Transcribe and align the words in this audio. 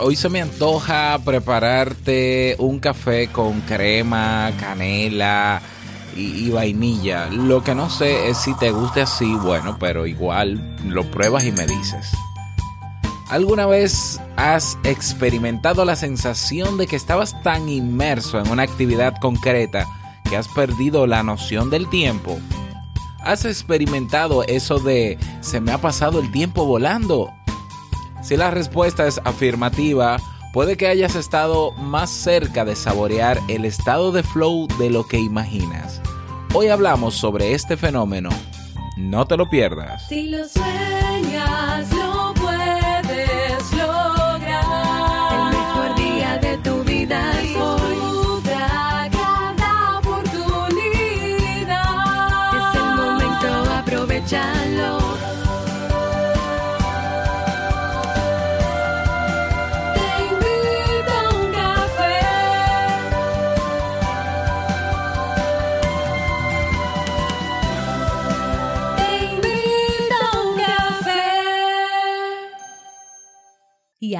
hoy 0.00 0.16
se 0.16 0.28
me 0.28 0.40
antoja 0.40 1.18
prepararte 1.24 2.56
un 2.58 2.78
café 2.78 3.28
con 3.28 3.60
crema, 3.62 4.50
canela 4.58 5.60
y, 6.16 6.50
vainilla. 6.50 7.26
Lo 7.26 7.62
que 7.62 7.74
no 7.74 7.88
sé 7.88 8.28
es 8.28 8.38
si 8.38 8.54
te 8.54 8.70
guste 8.70 9.02
así, 9.02 9.32
bueno, 9.34 9.76
pero 9.78 10.06
igual 10.06 10.76
lo 10.86 11.04
pruebas 11.10 11.44
y 11.44 11.52
me 11.52 11.66
dices. 11.66 12.10
¿Alguna 13.28 13.66
vez 13.66 14.20
has 14.36 14.76
experimentado 14.82 15.84
la 15.84 15.94
sensación 15.94 16.78
de 16.78 16.86
que 16.86 16.96
estabas 16.96 17.40
tan 17.42 17.68
inmerso 17.68 18.40
en 18.40 18.50
una 18.50 18.64
actividad 18.64 19.14
concreta 19.20 19.86
que 20.28 20.36
has 20.36 20.48
perdido 20.48 21.06
la 21.06 21.22
noción 21.22 21.70
del 21.70 21.88
tiempo? 21.88 22.38
¿Has 23.20 23.44
experimentado 23.44 24.42
eso 24.44 24.78
de 24.78 25.18
se 25.42 25.60
me 25.60 25.72
ha 25.72 25.78
pasado 25.78 26.20
el 26.20 26.32
tiempo 26.32 26.64
volando? 26.64 27.30
Si 28.22 28.36
la 28.36 28.50
respuesta 28.50 29.06
es 29.06 29.20
afirmativa, 29.24 30.18
puede 30.52 30.76
que 30.76 30.86
hayas 30.86 31.14
estado 31.14 31.72
más 31.72 32.10
cerca 32.10 32.64
de 32.64 32.76
saborear 32.76 33.38
el 33.48 33.64
estado 33.64 34.12
de 34.12 34.22
flow 34.22 34.68
de 34.78 34.90
lo 34.90 35.06
que 35.06 35.18
imaginas. 35.18 36.00
Hoy 36.52 36.68
hablamos 36.68 37.14
sobre 37.14 37.54
este 37.54 37.76
fenómeno. 37.76 38.28
No 38.96 39.26
te 39.26 39.36
lo 39.36 39.48
pierdas. 39.48 40.06
Si 40.08 40.28
lo 40.28 40.46
sueñas, 40.46 41.88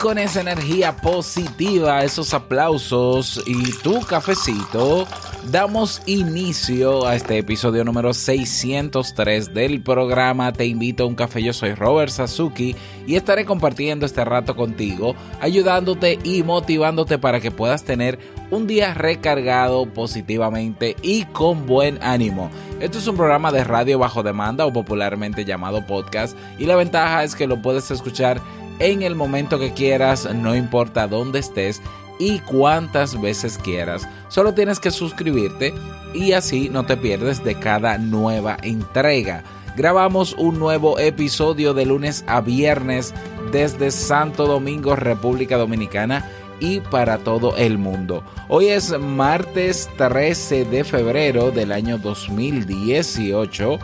Con 0.00 0.16
esa 0.16 0.40
energía 0.40 0.96
positiva, 0.96 2.02
esos 2.02 2.32
aplausos 2.32 3.42
y 3.46 3.70
tu 3.82 4.00
cafecito, 4.00 5.06
damos 5.50 6.00
inicio 6.06 7.06
a 7.06 7.16
este 7.16 7.36
episodio 7.36 7.84
número 7.84 8.14
603 8.14 9.52
del 9.52 9.82
programa 9.82 10.54
Te 10.54 10.64
invito 10.64 11.04
a 11.04 11.06
un 11.06 11.14
café. 11.14 11.42
Yo 11.42 11.52
soy 11.52 11.74
Robert 11.74 12.10
Sasuki 12.10 12.74
y 13.06 13.16
estaré 13.16 13.44
compartiendo 13.44 14.06
este 14.06 14.24
rato 14.24 14.56
contigo, 14.56 15.14
ayudándote 15.38 16.18
y 16.24 16.42
motivándote 16.44 17.18
para 17.18 17.40
que 17.40 17.50
puedas 17.50 17.84
tener 17.84 18.18
un 18.50 18.66
día 18.66 18.94
recargado 18.94 19.84
positivamente 19.84 20.96
y 21.02 21.24
con 21.26 21.66
buen 21.66 22.02
ánimo. 22.02 22.50
Esto 22.80 22.96
es 22.96 23.06
un 23.06 23.16
programa 23.16 23.52
de 23.52 23.64
radio 23.64 23.98
bajo 23.98 24.22
demanda 24.22 24.64
o 24.64 24.72
popularmente 24.72 25.44
llamado 25.44 25.86
podcast 25.86 26.34
y 26.58 26.64
la 26.64 26.76
ventaja 26.76 27.22
es 27.22 27.34
que 27.34 27.46
lo 27.46 27.60
puedes 27.60 27.90
escuchar 27.90 28.40
en 28.80 29.02
el 29.02 29.14
momento 29.14 29.58
que 29.58 29.72
quieras, 29.72 30.28
no 30.34 30.56
importa 30.56 31.06
dónde 31.06 31.38
estés 31.38 31.80
y 32.18 32.40
cuántas 32.40 33.20
veces 33.20 33.58
quieras. 33.58 34.08
Solo 34.28 34.54
tienes 34.54 34.80
que 34.80 34.90
suscribirte 34.90 35.72
y 36.14 36.32
así 36.32 36.68
no 36.68 36.84
te 36.84 36.96
pierdes 36.96 37.44
de 37.44 37.54
cada 37.54 37.98
nueva 37.98 38.56
entrega. 38.62 39.44
Grabamos 39.76 40.34
un 40.34 40.58
nuevo 40.58 40.98
episodio 40.98 41.74
de 41.74 41.86
lunes 41.86 42.24
a 42.26 42.40
viernes 42.40 43.14
desde 43.52 43.90
Santo 43.90 44.46
Domingo, 44.46 44.96
República 44.96 45.56
Dominicana 45.56 46.28
y 46.58 46.80
para 46.80 47.18
todo 47.18 47.56
el 47.56 47.78
mundo. 47.78 48.24
Hoy 48.48 48.68
es 48.68 48.98
martes 48.98 49.88
13 49.96 50.64
de 50.64 50.84
febrero 50.84 51.50
del 51.50 51.72
año 51.72 51.98
2018. 51.98 53.78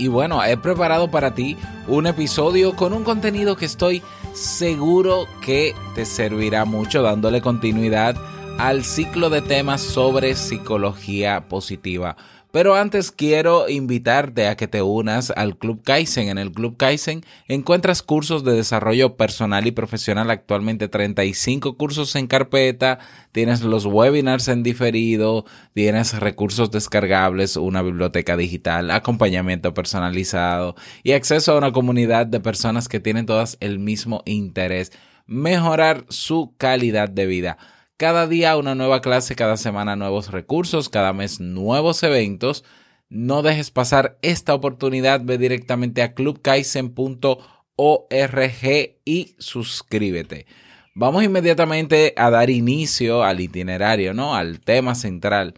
Y 0.00 0.08
bueno, 0.08 0.42
he 0.42 0.56
preparado 0.56 1.10
para 1.10 1.34
ti 1.34 1.58
un 1.86 2.06
episodio 2.06 2.74
con 2.74 2.94
un 2.94 3.04
contenido 3.04 3.54
que 3.54 3.66
estoy 3.66 4.02
seguro 4.32 5.26
que 5.44 5.74
te 5.94 6.06
servirá 6.06 6.64
mucho 6.64 7.02
dándole 7.02 7.42
continuidad 7.42 8.16
al 8.58 8.82
ciclo 8.82 9.28
de 9.28 9.42
temas 9.42 9.82
sobre 9.82 10.36
psicología 10.36 11.46
positiva. 11.50 12.16
Pero 12.52 12.74
antes 12.74 13.12
quiero 13.12 13.68
invitarte 13.68 14.48
a 14.48 14.56
que 14.56 14.66
te 14.66 14.82
unas 14.82 15.30
al 15.30 15.56
Club 15.56 15.82
Kaizen. 15.84 16.28
En 16.28 16.38
el 16.38 16.50
Club 16.50 16.76
Kaizen 16.76 17.22
encuentras 17.46 18.02
cursos 18.02 18.42
de 18.42 18.54
desarrollo 18.54 19.16
personal 19.16 19.68
y 19.68 19.70
profesional, 19.70 20.30
actualmente 20.30 20.88
35 20.88 21.76
cursos 21.76 22.16
en 22.16 22.26
carpeta, 22.26 22.98
tienes 23.30 23.62
los 23.62 23.86
webinars 23.86 24.48
en 24.48 24.64
diferido, 24.64 25.44
tienes 25.74 26.18
recursos 26.18 26.72
descargables, 26.72 27.56
una 27.56 27.82
biblioteca 27.82 28.36
digital, 28.36 28.90
acompañamiento 28.90 29.72
personalizado 29.72 30.74
y 31.04 31.12
acceso 31.12 31.52
a 31.52 31.58
una 31.58 31.70
comunidad 31.70 32.26
de 32.26 32.40
personas 32.40 32.88
que 32.88 32.98
tienen 32.98 33.26
todas 33.26 33.58
el 33.60 33.78
mismo 33.78 34.22
interés, 34.26 34.90
mejorar 35.26 36.04
su 36.08 36.52
calidad 36.58 37.08
de 37.08 37.26
vida. 37.26 37.58
Cada 38.00 38.26
día 38.26 38.56
una 38.56 38.74
nueva 38.74 39.02
clase, 39.02 39.36
cada 39.36 39.58
semana 39.58 39.94
nuevos 39.94 40.30
recursos, 40.30 40.88
cada 40.88 41.12
mes 41.12 41.38
nuevos 41.38 42.02
eventos. 42.02 42.64
No 43.10 43.42
dejes 43.42 43.70
pasar 43.70 44.16
esta 44.22 44.54
oportunidad, 44.54 45.20
ve 45.22 45.36
directamente 45.36 46.00
a 46.00 46.14
clubkaisen.org 46.14 48.96
y 49.04 49.36
suscríbete. 49.38 50.46
Vamos 50.94 51.24
inmediatamente 51.24 52.14
a 52.16 52.30
dar 52.30 52.48
inicio 52.48 53.22
al 53.22 53.38
itinerario, 53.38 54.14
¿no? 54.14 54.34
Al 54.34 54.60
tema 54.60 54.94
central 54.94 55.52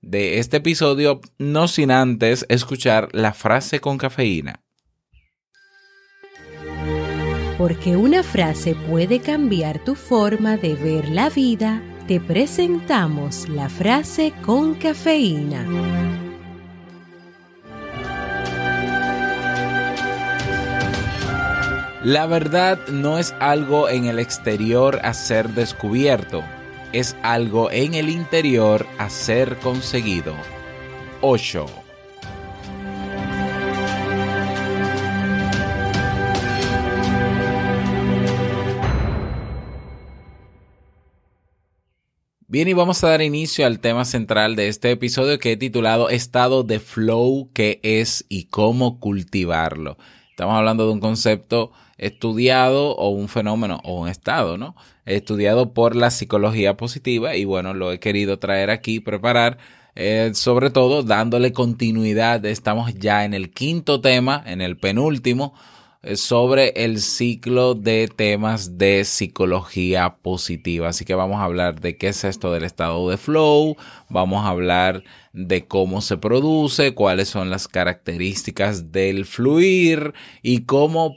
de 0.00 0.38
este 0.38 0.58
episodio, 0.58 1.20
no 1.38 1.66
sin 1.66 1.90
antes 1.90 2.46
escuchar 2.48 3.08
la 3.10 3.34
frase 3.34 3.80
con 3.80 3.98
cafeína. 3.98 4.62
Porque 7.58 7.96
una 7.96 8.22
frase 8.22 8.76
puede 8.76 9.18
cambiar 9.18 9.80
tu 9.80 9.96
forma 9.96 10.56
de 10.56 10.76
ver 10.76 11.08
la 11.08 11.28
vida, 11.28 11.82
te 12.06 12.20
presentamos 12.20 13.48
la 13.48 13.68
frase 13.68 14.32
con 14.46 14.76
cafeína. 14.76 15.66
La 22.04 22.26
verdad 22.26 22.78
no 22.86 23.18
es 23.18 23.34
algo 23.40 23.88
en 23.88 24.04
el 24.04 24.20
exterior 24.20 25.00
a 25.02 25.12
ser 25.12 25.48
descubierto, 25.48 26.44
es 26.92 27.16
algo 27.22 27.72
en 27.72 27.94
el 27.94 28.08
interior 28.08 28.86
a 28.98 29.10
ser 29.10 29.56
conseguido. 29.56 30.32
8. 31.22 31.87
Bien, 42.50 42.66
y 42.66 42.72
vamos 42.72 43.04
a 43.04 43.10
dar 43.10 43.20
inicio 43.20 43.66
al 43.66 43.78
tema 43.78 44.06
central 44.06 44.56
de 44.56 44.68
este 44.68 44.90
episodio 44.90 45.38
que 45.38 45.52
he 45.52 45.56
titulado 45.58 46.08
Estado 46.08 46.62
de 46.62 46.80
Flow, 46.80 47.50
qué 47.52 47.78
es 47.82 48.24
y 48.30 48.44
cómo 48.44 49.00
cultivarlo. 49.00 49.98
Estamos 50.30 50.54
hablando 50.54 50.86
de 50.86 50.92
un 50.92 51.00
concepto 51.00 51.72
estudiado 51.98 52.96
o 52.96 53.10
un 53.10 53.28
fenómeno 53.28 53.82
o 53.84 54.00
un 54.00 54.08
estado, 54.08 54.56
¿no? 54.56 54.76
Estudiado 55.04 55.74
por 55.74 55.94
la 55.94 56.10
psicología 56.10 56.78
positiva 56.78 57.36
y 57.36 57.44
bueno, 57.44 57.74
lo 57.74 57.92
he 57.92 58.00
querido 58.00 58.38
traer 58.38 58.70
aquí, 58.70 58.98
preparar, 58.98 59.58
eh, 59.94 60.30
sobre 60.32 60.70
todo 60.70 61.02
dándole 61.02 61.52
continuidad. 61.52 62.46
Estamos 62.46 62.94
ya 62.94 63.26
en 63.26 63.34
el 63.34 63.50
quinto 63.50 64.00
tema, 64.00 64.42
en 64.46 64.62
el 64.62 64.78
penúltimo, 64.78 65.52
sobre 66.14 66.68
el 66.84 67.00
ciclo 67.00 67.74
de 67.74 68.08
temas 68.14 68.78
de 68.78 69.04
psicología 69.04 70.16
positiva. 70.22 70.88
Así 70.88 71.04
que 71.04 71.14
vamos 71.14 71.40
a 71.40 71.44
hablar 71.44 71.80
de 71.80 71.96
qué 71.96 72.08
es 72.08 72.22
esto 72.24 72.52
del 72.52 72.64
estado 72.64 73.10
de 73.10 73.16
flow, 73.16 73.76
vamos 74.08 74.44
a 74.44 74.50
hablar 74.50 75.02
de 75.32 75.66
cómo 75.66 76.00
se 76.00 76.16
produce, 76.16 76.94
cuáles 76.94 77.28
son 77.28 77.50
las 77.50 77.68
características 77.68 78.92
del 78.92 79.24
fluir 79.24 80.14
y 80.42 80.62
cómo, 80.62 81.14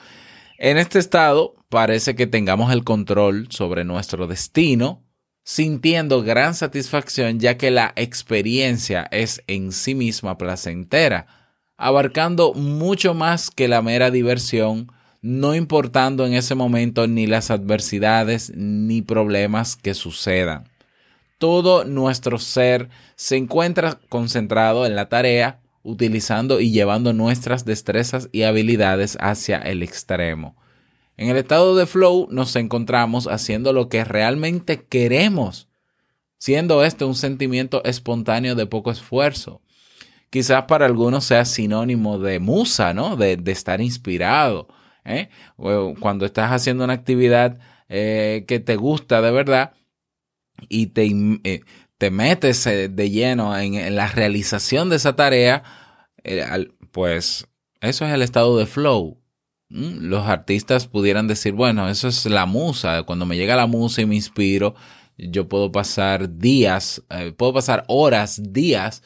En 0.62 0.77
este 0.77 0.99
estado 0.99 1.55
parece 1.71 2.15
que 2.15 2.27
tengamos 2.27 2.71
el 2.71 2.85
control 2.85 3.47
sobre 3.49 3.83
nuestro 3.85 4.27
destino, 4.27 5.03
sintiendo 5.43 6.23
gran 6.23 6.55
satisfacción 6.55 7.41
ya 7.41 7.57
que 7.57 7.71
la 7.71 7.95
experiencia 7.97 9.09
es 9.11 9.43
en 9.47 9.73
sí 9.73 9.95
misma 9.95 10.37
placentera, 10.37 11.27
abarcando 11.79 12.53
mucho 12.53 13.15
más 13.15 13.51
que 13.51 13.69
la 13.69 13.81
mera 13.81 14.11
diversión, 14.11 14.93
no 15.23 15.55
importando 15.55 16.27
en 16.27 16.35
ese 16.35 16.55
momento 16.55 17.07
ni 17.07 17.27
las 17.27 17.51
adversidades 17.51 18.53
ni 18.55 19.01
problemas 19.01 19.77
que 19.77 19.95
sucedan. 19.95 20.69
Todo 21.39 21.87
nuestro 21.87 22.39
ser 22.39 22.91
se 23.17 23.39
encuentra 23.39 23.99
concentrado 24.11 24.85
en 24.85 24.95
la 24.95 25.09
tarea, 25.09 25.60
utilizando 25.82 26.61
y 26.61 26.73
llevando 26.73 27.12
nuestras 27.12 27.65
destrezas 27.65 28.29
y 28.32 28.43
habilidades 28.43 29.17
hacia 29.21 29.59
el 29.59 29.82
extremo. 29.82 30.56
En 31.17 31.29
el 31.29 31.37
estado 31.37 31.77
de 31.77 31.87
flow 31.87 32.29
nos 32.31 32.56
encontramos 32.56 33.27
haciendo 33.27 33.73
lo 33.73 33.88
que 33.88 34.05
realmente 34.05 34.87
queremos, 34.87 35.69
siendo 36.38 36.85
este 36.85 37.05
un 37.05 37.15
sentimiento 37.15 37.85
espontáneo 37.85 38.55
de 38.55 38.67
poco 38.67 38.91
esfuerzo. 38.91 39.61
Quizás 40.31 40.65
para 40.65 40.87
algunos 40.87 41.25
sea 41.25 41.44
sinónimo 41.44 42.19
de 42.19 42.38
musa, 42.38 42.94
¿no? 42.94 43.17
De, 43.17 43.38
estar 43.47 43.81
inspirado. 43.81 44.69
¿eh? 45.05 45.29
Cuando 45.56 46.25
estás 46.25 46.53
haciendo 46.53 46.85
una 46.85 46.93
actividad 46.94 47.59
eh, 47.88 48.44
que 48.47 48.61
te 48.61 48.76
gusta 48.76 49.21
de 49.21 49.31
verdad 49.33 49.73
y 50.69 50.87
te, 50.88 51.11
eh, 51.44 51.62
te 52.00 52.11
metes 52.11 52.64
de 52.64 53.11
lleno 53.11 53.55
en, 53.58 53.94
la 53.94 54.06
realización 54.06 54.88
de 54.88 54.97
esa 54.97 55.17
tarea, 55.17 55.62
pues 56.93 57.47
eso 57.82 58.06
es 58.06 58.14
el 58.14 58.23
estado 58.23 58.56
de 58.56 58.64
flow. 58.64 59.20
Mm, 59.69 60.06
los 60.06 60.26
artistas 60.26 60.87
pudieran 60.87 61.26
decir, 61.26 61.52
bueno, 61.52 61.91
eso 61.91 62.08
es 62.08 62.25
la 62.25 62.47
musa, 62.47 63.02
cuando 63.02 63.26
me 63.26 63.37
llega 63.37 63.55
la 63.55 63.67
musa 63.67 64.00
y 64.00 64.06
me 64.06 64.14
inspiro, 64.14 64.75
yo 65.19 65.47
puedo 65.47 65.70
pasar 65.73 66.38
días, 66.38 67.02
eh, 67.11 67.35
puedo 67.37 67.52
pasar 67.52 67.85
horas, 67.87 68.41
días 68.50 69.02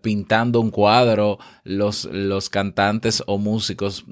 pintando 0.00 0.60
un 0.60 0.70
cuadro, 0.70 1.38
los, 1.64 2.04
los 2.06 2.48
cantantes 2.50 3.22
o 3.26 3.38
músicos 3.38 4.04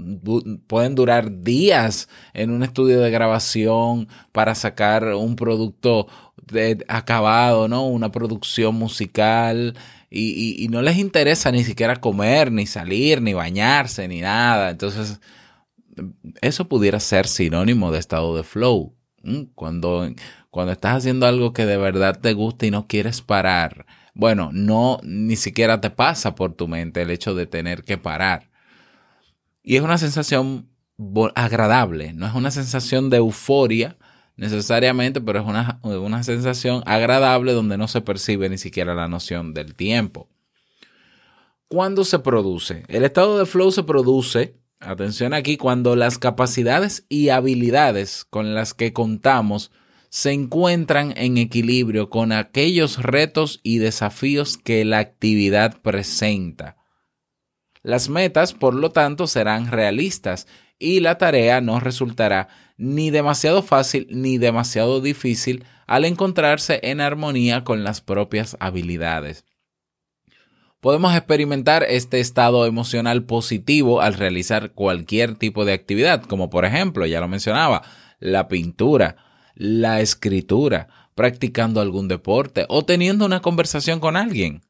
pueden 0.66 0.94
durar 0.94 1.42
días 1.42 2.08
en 2.32 2.50
un 2.50 2.62
estudio 2.62 3.00
de 3.00 3.10
grabación 3.10 4.08
para 4.32 4.54
sacar 4.54 5.14
un 5.14 5.36
producto 5.36 6.06
acabado, 6.88 7.68
¿no? 7.68 7.86
Una 7.86 8.10
producción 8.10 8.74
musical. 8.74 9.74
Y, 10.10 10.30
y, 10.60 10.64
y 10.64 10.68
no 10.68 10.80
les 10.80 10.98
interesa 10.98 11.50
ni 11.50 11.64
siquiera 11.64 11.96
comer, 11.96 12.52
ni 12.52 12.66
salir, 12.66 13.20
ni 13.20 13.32
bañarse, 13.32 14.06
ni 14.06 14.20
nada. 14.20 14.70
Entonces, 14.70 15.20
eso 16.40 16.68
pudiera 16.68 17.00
ser 17.00 17.26
sinónimo 17.26 17.90
de 17.90 17.98
estado 17.98 18.36
de 18.36 18.44
flow. 18.44 18.94
Cuando, 19.54 20.08
cuando 20.50 20.72
estás 20.72 20.98
haciendo 20.98 21.26
algo 21.26 21.52
que 21.52 21.64
de 21.66 21.78
verdad 21.78 22.20
te 22.20 22.34
gusta 22.34 22.66
y 22.66 22.70
no 22.70 22.86
quieres 22.86 23.22
parar, 23.22 23.86
bueno, 24.14 24.50
no, 24.52 24.98
ni 25.02 25.36
siquiera 25.36 25.80
te 25.80 25.90
pasa 25.90 26.34
por 26.34 26.54
tu 26.54 26.68
mente 26.68 27.02
el 27.02 27.10
hecho 27.10 27.34
de 27.34 27.46
tener 27.46 27.82
que 27.82 27.98
parar. 27.98 28.50
Y 29.62 29.76
es 29.76 29.82
una 29.82 29.98
sensación 29.98 30.68
agradable, 31.34 32.12
no 32.12 32.26
es 32.26 32.34
una 32.34 32.50
sensación 32.50 33.10
de 33.10 33.18
euforia 33.18 33.96
necesariamente, 34.36 35.20
pero 35.20 35.40
es 35.40 35.46
una, 35.46 35.80
una 35.82 36.22
sensación 36.22 36.82
agradable 36.86 37.52
donde 37.52 37.76
no 37.76 37.88
se 37.88 38.00
percibe 38.00 38.48
ni 38.48 38.58
siquiera 38.58 38.94
la 38.94 39.08
noción 39.08 39.54
del 39.54 39.74
tiempo. 39.74 40.28
¿Cuándo 41.68 42.04
se 42.04 42.18
produce? 42.20 42.84
El 42.88 43.04
estado 43.04 43.38
de 43.38 43.46
flow 43.46 43.72
se 43.72 43.82
produce 43.82 44.56
Atención 44.84 45.32
aquí, 45.32 45.56
cuando 45.56 45.96
las 45.96 46.18
capacidades 46.18 47.06
y 47.08 47.30
habilidades 47.30 48.24
con 48.24 48.54
las 48.54 48.74
que 48.74 48.92
contamos 48.92 49.70
se 50.14 50.30
encuentran 50.30 51.12
en 51.16 51.38
equilibrio 51.38 52.08
con 52.08 52.30
aquellos 52.30 53.02
retos 53.02 53.58
y 53.64 53.78
desafíos 53.78 54.56
que 54.56 54.84
la 54.84 55.00
actividad 55.00 55.80
presenta. 55.82 56.76
Las 57.82 58.08
metas, 58.08 58.52
por 58.52 58.74
lo 58.74 58.92
tanto, 58.92 59.26
serán 59.26 59.72
realistas 59.72 60.46
y 60.78 61.00
la 61.00 61.18
tarea 61.18 61.60
no 61.60 61.80
resultará 61.80 62.46
ni 62.76 63.10
demasiado 63.10 63.64
fácil 63.64 64.06
ni 64.08 64.38
demasiado 64.38 65.00
difícil 65.00 65.64
al 65.88 66.04
encontrarse 66.04 66.78
en 66.84 67.00
armonía 67.00 67.64
con 67.64 67.82
las 67.82 68.00
propias 68.00 68.56
habilidades. 68.60 69.44
Podemos 70.78 71.12
experimentar 71.16 71.82
este 71.82 72.20
estado 72.20 72.66
emocional 72.66 73.24
positivo 73.24 74.00
al 74.00 74.14
realizar 74.14 74.74
cualquier 74.74 75.34
tipo 75.34 75.64
de 75.64 75.72
actividad, 75.72 76.22
como 76.22 76.50
por 76.50 76.64
ejemplo, 76.64 77.04
ya 77.04 77.18
lo 77.18 77.26
mencionaba, 77.26 77.82
la 78.20 78.46
pintura, 78.46 79.16
la 79.54 80.00
escritura, 80.00 80.88
practicando 81.14 81.80
algún 81.80 82.08
deporte 82.08 82.66
o 82.68 82.84
teniendo 82.84 83.24
una 83.24 83.40
conversación 83.40 84.00
con 84.00 84.16
alguien. 84.16 84.62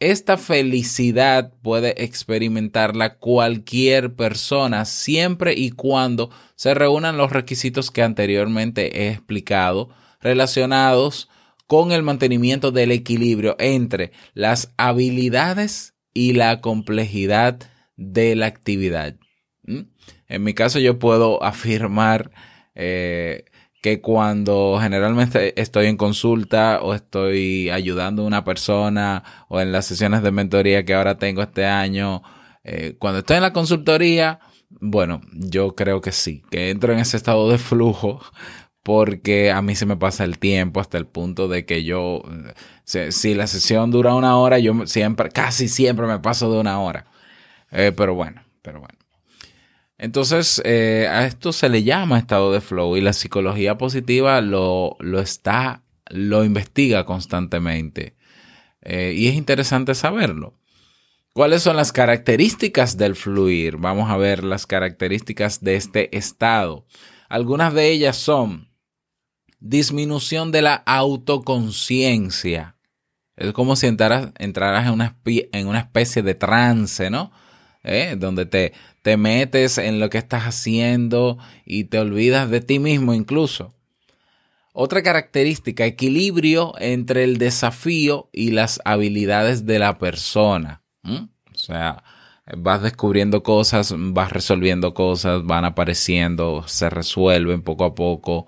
Esta 0.00 0.38
felicidad 0.38 1.52
puede 1.60 2.02
experimentarla 2.02 3.18
cualquier 3.18 4.14
persona 4.14 4.86
siempre 4.86 5.52
y 5.54 5.72
cuando 5.72 6.30
se 6.54 6.72
reúnan 6.72 7.18
los 7.18 7.30
requisitos 7.32 7.90
que 7.90 8.02
anteriormente 8.02 9.02
he 9.02 9.10
explicado 9.10 9.90
relacionados 10.22 11.28
con 11.66 11.92
el 11.92 12.02
mantenimiento 12.02 12.72
del 12.72 12.92
equilibrio 12.92 13.56
entre 13.58 14.12
las 14.32 14.72
habilidades 14.78 15.94
y 16.14 16.32
la 16.32 16.62
complejidad 16.62 17.60
de 17.96 18.34
la 18.36 18.46
actividad. 18.46 19.16
¿Mm? 19.64 19.82
En 20.28 20.42
mi 20.42 20.54
caso 20.54 20.78
yo 20.78 20.98
puedo 20.98 21.44
afirmar 21.44 22.30
eh, 22.74 23.44
que 23.80 24.00
cuando 24.00 24.78
generalmente 24.80 25.60
estoy 25.60 25.86
en 25.86 25.96
consulta 25.96 26.80
o 26.82 26.94
estoy 26.94 27.70
ayudando 27.70 28.22
a 28.22 28.26
una 28.26 28.44
persona 28.44 29.24
o 29.48 29.60
en 29.60 29.72
las 29.72 29.86
sesiones 29.86 30.22
de 30.22 30.32
mentoría 30.32 30.84
que 30.84 30.94
ahora 30.94 31.18
tengo 31.18 31.42
este 31.42 31.64
año, 31.64 32.22
eh, 32.64 32.96
cuando 32.98 33.20
estoy 33.20 33.36
en 33.36 33.42
la 33.42 33.52
consultoría, 33.52 34.40
bueno, 34.68 35.22
yo 35.32 35.74
creo 35.74 36.00
que 36.00 36.12
sí, 36.12 36.42
que 36.50 36.70
entro 36.70 36.92
en 36.92 37.00
ese 37.00 37.16
estado 37.16 37.50
de 37.50 37.58
flujo 37.58 38.20
porque 38.82 39.50
a 39.50 39.62
mí 39.62 39.76
se 39.76 39.86
me 39.86 39.96
pasa 39.96 40.24
el 40.24 40.38
tiempo 40.38 40.80
hasta 40.80 40.98
el 40.98 41.06
punto 41.06 41.48
de 41.48 41.64
que 41.66 41.84
yo, 41.84 42.22
si, 42.84 43.12
si 43.12 43.34
la 43.34 43.46
sesión 43.46 43.90
dura 43.90 44.14
una 44.14 44.36
hora, 44.36 44.58
yo 44.58 44.86
siempre, 44.86 45.30
casi 45.30 45.68
siempre 45.68 46.06
me 46.06 46.18
paso 46.18 46.52
de 46.52 46.60
una 46.60 46.80
hora. 46.80 47.06
Eh, 47.70 47.92
pero 47.96 48.14
bueno, 48.14 48.42
pero 48.62 48.80
bueno. 48.80 48.99
Entonces, 50.02 50.62
eh, 50.64 51.06
a 51.10 51.26
esto 51.26 51.52
se 51.52 51.68
le 51.68 51.82
llama 51.82 52.18
estado 52.18 52.52
de 52.52 52.62
flow 52.62 52.96
y 52.96 53.02
la 53.02 53.12
psicología 53.12 53.76
positiva 53.76 54.40
lo, 54.40 54.96
lo 54.98 55.20
está, 55.20 55.82
lo 56.06 56.42
investiga 56.42 57.04
constantemente. 57.04 58.16
Eh, 58.80 59.12
y 59.14 59.28
es 59.28 59.34
interesante 59.34 59.94
saberlo. 59.94 60.58
¿Cuáles 61.34 61.62
son 61.62 61.76
las 61.76 61.92
características 61.92 62.96
del 62.96 63.14
fluir? 63.14 63.76
Vamos 63.76 64.10
a 64.10 64.16
ver 64.16 64.42
las 64.42 64.66
características 64.66 65.62
de 65.62 65.76
este 65.76 66.16
estado. 66.16 66.86
Algunas 67.28 67.74
de 67.74 67.90
ellas 67.90 68.16
son 68.16 68.70
disminución 69.58 70.50
de 70.50 70.62
la 70.62 70.76
autoconciencia. 70.76 72.78
Es 73.36 73.52
como 73.52 73.76
si 73.76 73.86
entraras, 73.86 74.32
en, 74.38 74.54
una, 74.90 75.18
en 75.26 75.66
una 75.66 75.80
especie 75.80 76.22
de 76.22 76.34
trance, 76.34 77.10
¿no? 77.10 77.32
¿Eh? 77.82 78.16
Donde 78.18 78.46
te, 78.46 78.72
te 79.02 79.16
metes 79.16 79.78
en 79.78 80.00
lo 80.00 80.10
que 80.10 80.18
estás 80.18 80.44
haciendo 80.44 81.38
y 81.64 81.84
te 81.84 81.98
olvidas 81.98 82.50
de 82.50 82.60
ti 82.60 82.78
mismo 82.78 83.14
incluso. 83.14 83.74
Otra 84.72 85.02
característica, 85.02 85.84
equilibrio 85.84 86.74
entre 86.78 87.24
el 87.24 87.38
desafío 87.38 88.28
y 88.32 88.52
las 88.52 88.80
habilidades 88.84 89.66
de 89.66 89.78
la 89.78 89.98
persona. 89.98 90.82
O 91.02 91.58
sea, 91.58 92.04
vas 92.56 92.82
descubriendo 92.82 93.42
cosas, 93.42 93.92
vas 93.96 94.32
resolviendo 94.32 94.94
cosas, 94.94 95.44
van 95.44 95.64
apareciendo, 95.64 96.64
se 96.66 96.88
resuelven 96.88 97.62
poco 97.62 97.84
a 97.84 97.94
poco. 97.94 98.46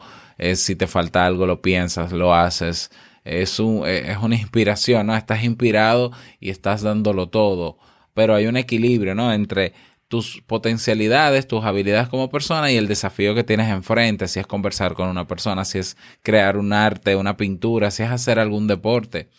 si 0.55 0.77
te 0.77 0.87
falta 0.87 1.27
algo, 1.27 1.47
lo 1.47 1.61
piensas, 1.61 2.13
lo 2.13 2.35
haces. 2.35 2.91
Es, 3.25 3.59
un, 3.59 3.87
es 3.87 4.19
una 4.19 4.37
inspiración, 4.37 5.09
¿no? 5.09 5.17
Estás 5.17 5.43
inspirado 5.45 6.13
y 6.41 6.51
estás 6.51 6.83
dándolo 6.83 7.29
todo. 7.29 7.79
Pero 8.15 8.35
hay 8.35 8.47
un 8.47 8.57
equilibrio, 8.57 9.15
¿no? 9.15 9.33
Entre 9.33 9.73
tus 10.09 10.43
potencialidades, 10.47 11.49
tus 11.49 11.65
habilidades 11.65 12.09
como 12.09 12.29
persona 12.29 12.71
y 12.71 12.77
el 12.77 12.87
desafío 12.87 13.35
que 13.35 13.45
tienes 13.45 13.71
enfrente, 13.71 14.29
si 14.29 14.41
es 14.41 14.47
conversar 14.47 14.93
con 14.93 15.09
una 15.09 15.27
persona, 15.27 15.65
si 15.65 15.79
es 15.79 15.97
crear 16.23 16.59
un 16.59 16.75
arte, 16.75 17.17
una 17.17 17.39
pintura, 17.39 17.91
si 17.91 18.03
es 18.03 18.11
hacer 18.11 18.39
algún 18.39 18.67
deporte. 18.67 19.31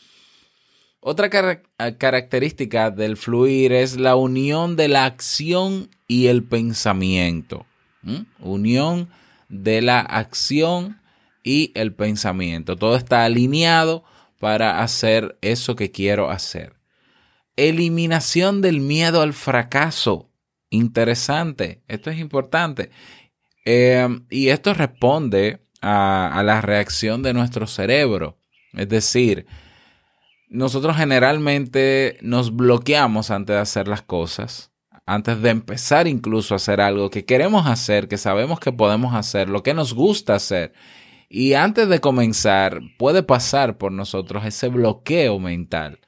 Otra 1.00 1.30
característica 1.30 2.90
del 2.90 3.18
fluir 3.18 3.72
es 3.74 3.98
la 3.98 4.16
unión 4.16 4.76
de 4.76 4.88
la 4.88 5.06
acción 5.06 5.90
y 6.08 6.28
el 6.28 6.44
pensamiento. 6.44 7.68
Unión 8.40 9.10
de 9.50 9.82
la 9.82 10.00
acción 10.00 11.00
y 11.44 11.72
el 11.76 11.94
pensamiento. 11.94 12.78
Todo 12.78 12.96
está 12.96 13.26
alineado 13.26 14.04
para 14.40 14.82
hacer 14.82 15.38
eso 15.42 15.76
que 15.76 15.92
quiero 15.92 16.32
hacer. 16.32 16.74
Eliminación 17.56 18.62
del 18.62 18.80
miedo 18.80 19.22
al 19.22 19.34
fracaso 19.34 20.30
interesante. 20.70 21.84
Esto 21.88 22.10
es 22.10 22.20
importante. 22.20 22.90
Eh, 23.66 24.08
y 24.30 24.50
esto 24.50 24.74
responde 24.74 25.62
a 25.82 26.42
la 26.46 26.62
reacción 26.62 27.22
de 27.22 27.34
nuestro 27.34 27.68
cerebro. 27.68 28.38
Es 28.74 28.90
decir, 28.90 29.46
nosotros 30.54 30.96
generalmente 30.98 32.18
nos 32.22 32.56
bloqueamos 32.56 33.32
antes 33.32 33.56
de 33.56 33.62
hacer 33.62 33.88
las 33.88 34.02
cosas, 34.02 34.72
antes 35.06 35.42
de 35.42 35.50
empezar 35.50 36.08
incluso 36.08 36.54
a 36.54 36.58
hacer 36.58 36.80
algo 36.80 37.10
que 37.10 37.26
queremos 37.26 37.68
hacer, 37.68 38.08
que 38.08 38.18
sabemos 38.18 38.60
que 38.60 38.72
podemos 38.72 39.16
hacer, 39.16 39.50
lo 39.50 39.64
que 39.64 39.74
nos 39.74 39.94
gusta 39.94 40.36
hacer. 40.36 40.74
Y 41.28 41.54
antes 41.54 41.90
de 41.90 42.00
comenzar, 42.00 42.82
puede 42.98 43.24
pasar 43.24 43.78
por 43.78 43.92
nosotros 43.92 44.46
ese 44.46 44.68
bloqueo 44.68 45.40
mental. 45.40 46.00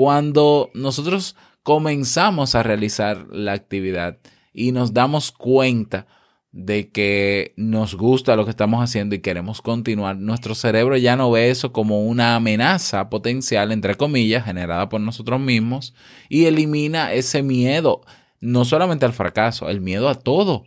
Cuando 0.00 0.70
nosotros 0.72 1.36
comenzamos 1.62 2.54
a 2.54 2.62
realizar 2.62 3.26
la 3.30 3.52
actividad 3.52 4.16
y 4.54 4.72
nos 4.72 4.94
damos 4.94 5.30
cuenta 5.30 6.06
de 6.52 6.88
que 6.88 7.52
nos 7.58 7.96
gusta 7.96 8.34
lo 8.34 8.46
que 8.46 8.50
estamos 8.50 8.82
haciendo 8.82 9.14
y 9.14 9.18
queremos 9.18 9.60
continuar, 9.60 10.16
nuestro 10.16 10.54
cerebro 10.54 10.96
ya 10.96 11.16
no 11.16 11.30
ve 11.30 11.50
eso 11.50 11.74
como 11.74 12.06
una 12.06 12.34
amenaza 12.34 13.10
potencial, 13.10 13.72
entre 13.72 13.94
comillas, 13.96 14.46
generada 14.46 14.88
por 14.88 15.02
nosotros 15.02 15.38
mismos 15.38 15.94
y 16.30 16.46
elimina 16.46 17.12
ese 17.12 17.42
miedo, 17.42 18.00
no 18.40 18.64
solamente 18.64 19.04
al 19.04 19.12
fracaso, 19.12 19.68
el 19.68 19.82
miedo 19.82 20.08
a 20.08 20.14
todo. 20.14 20.64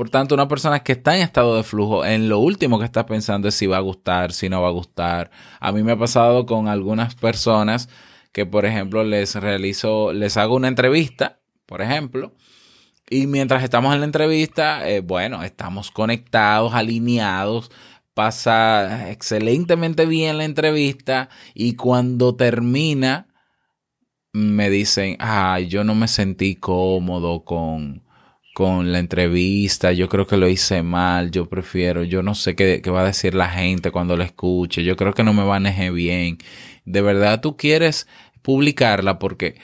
Por 0.00 0.08
tanto, 0.08 0.34
una 0.34 0.48
persona 0.48 0.82
que 0.82 0.92
está 0.92 1.14
en 1.14 1.20
estado 1.20 1.56
de 1.56 1.62
flujo, 1.62 2.06
en 2.06 2.30
lo 2.30 2.38
último 2.38 2.78
que 2.78 2.86
está 2.86 3.04
pensando 3.04 3.48
es 3.48 3.54
si 3.54 3.66
va 3.66 3.76
a 3.76 3.80
gustar, 3.80 4.32
si 4.32 4.48
no 4.48 4.62
va 4.62 4.68
a 4.68 4.72
gustar. 4.72 5.30
A 5.60 5.72
mí 5.72 5.82
me 5.82 5.92
ha 5.92 5.98
pasado 5.98 6.46
con 6.46 6.68
algunas 6.68 7.14
personas 7.14 7.90
que, 8.32 8.46
por 8.46 8.64
ejemplo, 8.64 9.04
les 9.04 9.34
realizo, 9.34 10.14
les 10.14 10.38
hago 10.38 10.56
una 10.56 10.68
entrevista, 10.68 11.40
por 11.66 11.82
ejemplo, 11.82 12.32
y 13.10 13.26
mientras 13.26 13.62
estamos 13.62 13.92
en 13.92 14.00
la 14.00 14.06
entrevista, 14.06 14.88
eh, 14.88 15.00
bueno, 15.00 15.42
estamos 15.42 15.90
conectados, 15.90 16.72
alineados, 16.72 17.70
pasa 18.14 19.10
excelentemente 19.10 20.06
bien 20.06 20.38
la 20.38 20.46
entrevista 20.46 21.28
y 21.52 21.74
cuando 21.74 22.36
termina, 22.36 23.28
me 24.32 24.70
dicen, 24.70 25.18
ay, 25.20 25.68
yo 25.68 25.84
no 25.84 25.94
me 25.94 26.08
sentí 26.08 26.56
cómodo 26.56 27.44
con, 27.44 28.02
con 28.60 28.92
la 28.92 28.98
entrevista, 28.98 29.90
yo 29.92 30.10
creo 30.10 30.26
que 30.26 30.36
lo 30.36 30.46
hice 30.46 30.82
mal, 30.82 31.30
yo 31.30 31.48
prefiero, 31.48 32.04
yo 32.04 32.22
no 32.22 32.34
sé 32.34 32.54
qué, 32.54 32.82
va 32.90 33.00
a 33.00 33.06
decir 33.06 33.34
la 33.34 33.48
gente 33.48 33.90
cuando 33.90 34.18
lo 34.18 34.22
escuche, 34.22 34.84
yo 34.84 34.96
creo 34.96 35.14
que 35.14 35.22
no 35.24 35.32
me 35.32 35.46
manejé 35.46 35.90
bien 35.90 36.36
de 36.84 37.00
verdad 37.00 37.40
tú 37.40 37.56
quieres 37.56 38.06
publicarla 38.42 39.18
porque... 39.18 39.56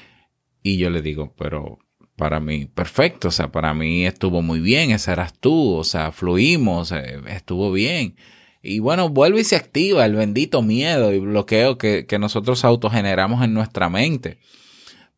Y 0.62 0.78
yo 0.78 0.90
le 0.90 1.02
digo, 1.02 1.34
pero 1.36 1.78
para 2.16 2.40
mí, 2.40 2.66
perfecto, 2.66 3.28
o 3.28 3.30
sea, 3.30 3.52
para 3.52 3.74
mí 3.74 4.06
estuvo 4.06 4.42
muy 4.42 4.60
bien, 4.60 4.90
esa 4.90 5.12
eras 5.12 5.38
tú, 5.38 5.74
o 5.74 5.84
sea, 5.84 6.10
fluimos, 6.10 6.90
eh, 6.90 7.20
estuvo 7.28 7.70
bien. 7.70 8.16
Y 8.62 8.80
bueno, 8.80 9.08
vuelve 9.08 9.42
y 9.42 9.44
se 9.44 9.54
activa 9.54 10.04
el 10.06 10.14
bendito 10.14 10.62
miedo 10.62 11.12
y 11.12 11.20
bloqueo 11.20 11.78
que, 11.78 12.06
que 12.06 12.18
nosotros 12.18 12.64
autogeneramos 12.64 13.44
en 13.44 13.54
nuestra 13.54 13.88
mente. 13.90 14.38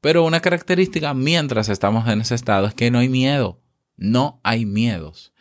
Pero 0.02 0.24
una 0.24 0.40
característica 0.40 1.14
mientras 1.14 1.70
estamos 1.70 2.06
en 2.08 2.20
ese 2.20 2.34
estado 2.34 2.66
es 2.66 2.74
que 2.74 2.90
no 2.90 2.98
hay 2.98 3.08
miedo, 3.08 3.58
no 3.98 4.40
hay 4.42 4.64
miedos. 4.64 5.32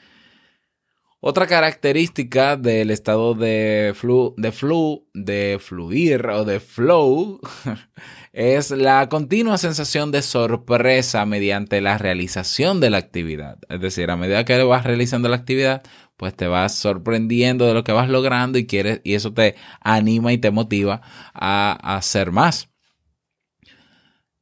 Otra 1.19 1.47
característica 1.47 2.57
del 2.57 2.91
estado 2.91 3.33
de 3.33 3.93
flu, 3.95 4.35
de 4.37 4.51
flu, 4.51 5.07
de 5.15 5.57
fluir 5.59 6.27
o 6.27 6.45
de 6.45 6.59
flow 6.59 7.41
es 8.33 8.69
la 8.69 9.09
continua 9.09 9.57
sensación 9.57 10.11
de 10.11 10.21
sorpresa 10.21 11.25
mediante 11.25 11.81
la 11.81 11.97
realización 11.97 12.79
de 12.79 12.91
la 12.91 12.99
actividad. 12.99 13.57
Es 13.67 13.81
decir, 13.81 14.11
a 14.11 14.15
medida 14.15 14.45
que 14.45 14.61
vas 14.61 14.83
realizando 14.83 15.27
la 15.27 15.37
actividad, 15.37 15.81
pues 16.17 16.35
te 16.35 16.45
vas 16.45 16.75
sorprendiendo 16.75 17.65
de 17.65 17.73
lo 17.73 17.83
que 17.83 17.93
vas 17.93 18.09
logrando 18.09 18.59
y 18.59 18.67
quieres, 18.67 19.01
y 19.03 19.15
eso 19.15 19.33
te 19.33 19.55
anima 19.81 20.33
y 20.33 20.37
te 20.37 20.51
motiva 20.51 21.01
a 21.33 21.95
hacer 21.95 22.31
más. 22.31 22.69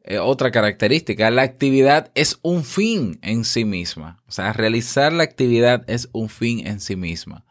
Eh, 0.07 0.19
otra 0.19 0.51
característica, 0.51 1.31
la 1.31 1.41
actividad 1.41 2.11
es 2.13 2.37
un 2.43 2.63
fin 2.63 3.17
en 3.23 3.43
sí 3.43 3.65
misma. 3.65 4.21
O 4.27 4.31
sea, 4.31 4.53
realizar 4.53 5.11
la 5.11 5.23
actividad 5.23 5.83
es 5.89 6.09
un 6.11 6.29
fin 6.29 6.67
en 6.67 6.79
sí 6.79 6.95
misma. 6.95 7.43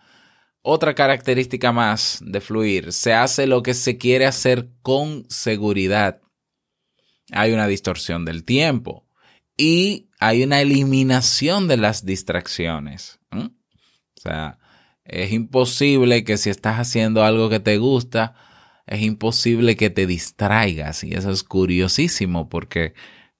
Otra 0.62 0.94
característica 0.94 1.72
más 1.72 2.20
de 2.24 2.40
fluir, 2.40 2.92
se 2.92 3.12
hace 3.12 3.48
lo 3.48 3.64
que 3.64 3.74
se 3.74 3.98
quiere 3.98 4.24
hacer 4.24 4.68
con 4.82 5.26
seguridad. 5.28 6.20
Hay 7.32 7.52
una 7.52 7.66
distorsión 7.66 8.24
del 8.24 8.44
tiempo 8.44 9.04
y 9.56 10.10
hay 10.20 10.44
una 10.44 10.60
eliminación 10.60 11.66
de 11.66 11.76
las 11.76 12.06
distracciones. 12.06 13.18
O 13.32 13.50
sea, 14.14 14.58
es 15.04 15.32
imposible 15.32 16.22
que 16.22 16.38
si 16.38 16.50
estás 16.50 16.78
haciendo 16.78 17.24
algo 17.24 17.50
que 17.50 17.60
te 17.60 17.78
gusta, 17.78 18.36
es 18.86 19.02
imposible 19.02 19.76
que 19.76 19.90
te 19.90 20.06
distraigas. 20.06 21.04
Y 21.04 21.14
eso 21.14 21.30
es 21.30 21.42
curiosísimo 21.42 22.48
porque 22.48 22.94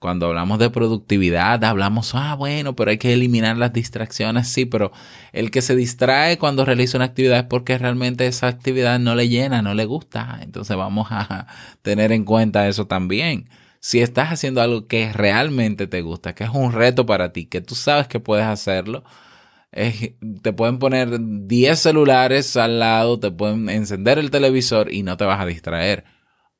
cuando 0.05 0.27
hablamos 0.27 0.59
de 0.59 0.69
productividad, 0.69 1.65
hablamos, 1.65 2.15
ah, 2.15 2.35
bueno, 2.35 2.77
pero 2.77 2.91
hay 2.91 2.99
que 2.99 3.15
eliminar 3.15 3.57
las 3.57 3.73
distracciones, 3.73 4.49
sí, 4.49 4.67
pero 4.67 4.93
el 5.33 5.51
que 5.51 5.63
se 5.63 5.75
distrae 5.75 6.37
cuando 6.37 6.67
realiza 6.67 6.99
una 6.99 7.07
actividad 7.07 7.39
es 7.39 7.45
porque 7.45 7.79
realmente 7.79 8.27
esa 8.27 8.49
actividad 8.49 8.99
no 8.99 9.15
le 9.15 9.31
llena, 9.31 9.63
no 9.63 9.73
le 9.73 9.87
gusta. 9.87 10.41
Entonces 10.43 10.77
vamos 10.77 11.09
a 11.11 11.47
tener 11.81 12.13
en 12.13 12.25
cuenta 12.25 12.69
eso 12.69 12.87
también. 12.87 13.49
Si 13.81 14.01
estás 14.01 14.31
haciendo 14.31 14.61
algo 14.61 14.87
que 14.89 15.11
realmente 15.13 15.87
te 15.87 16.03
gusta, 16.03 16.35
que 16.35 16.45
es 16.45 16.51
un 16.51 16.73
reto 16.73 17.07
para 17.07 17.33
ti, 17.33 17.47
que 17.47 17.63
tú 17.63 17.75
sabes 17.75 18.07
que 18.07 18.21
puedes 18.21 18.47
hacerlo, 18.47 19.05
te 20.43 20.53
pueden 20.53 20.79
poner 20.79 21.19
10 21.21 21.79
celulares 21.79 22.57
al 22.57 22.79
lado, 22.79 23.19
te 23.19 23.31
pueden 23.31 23.69
encender 23.69 24.19
el 24.19 24.31
televisor 24.31 24.93
y 24.93 25.03
no 25.03 25.17
te 25.17 25.25
vas 25.25 25.41
a 25.41 25.47
distraer. 25.47 26.05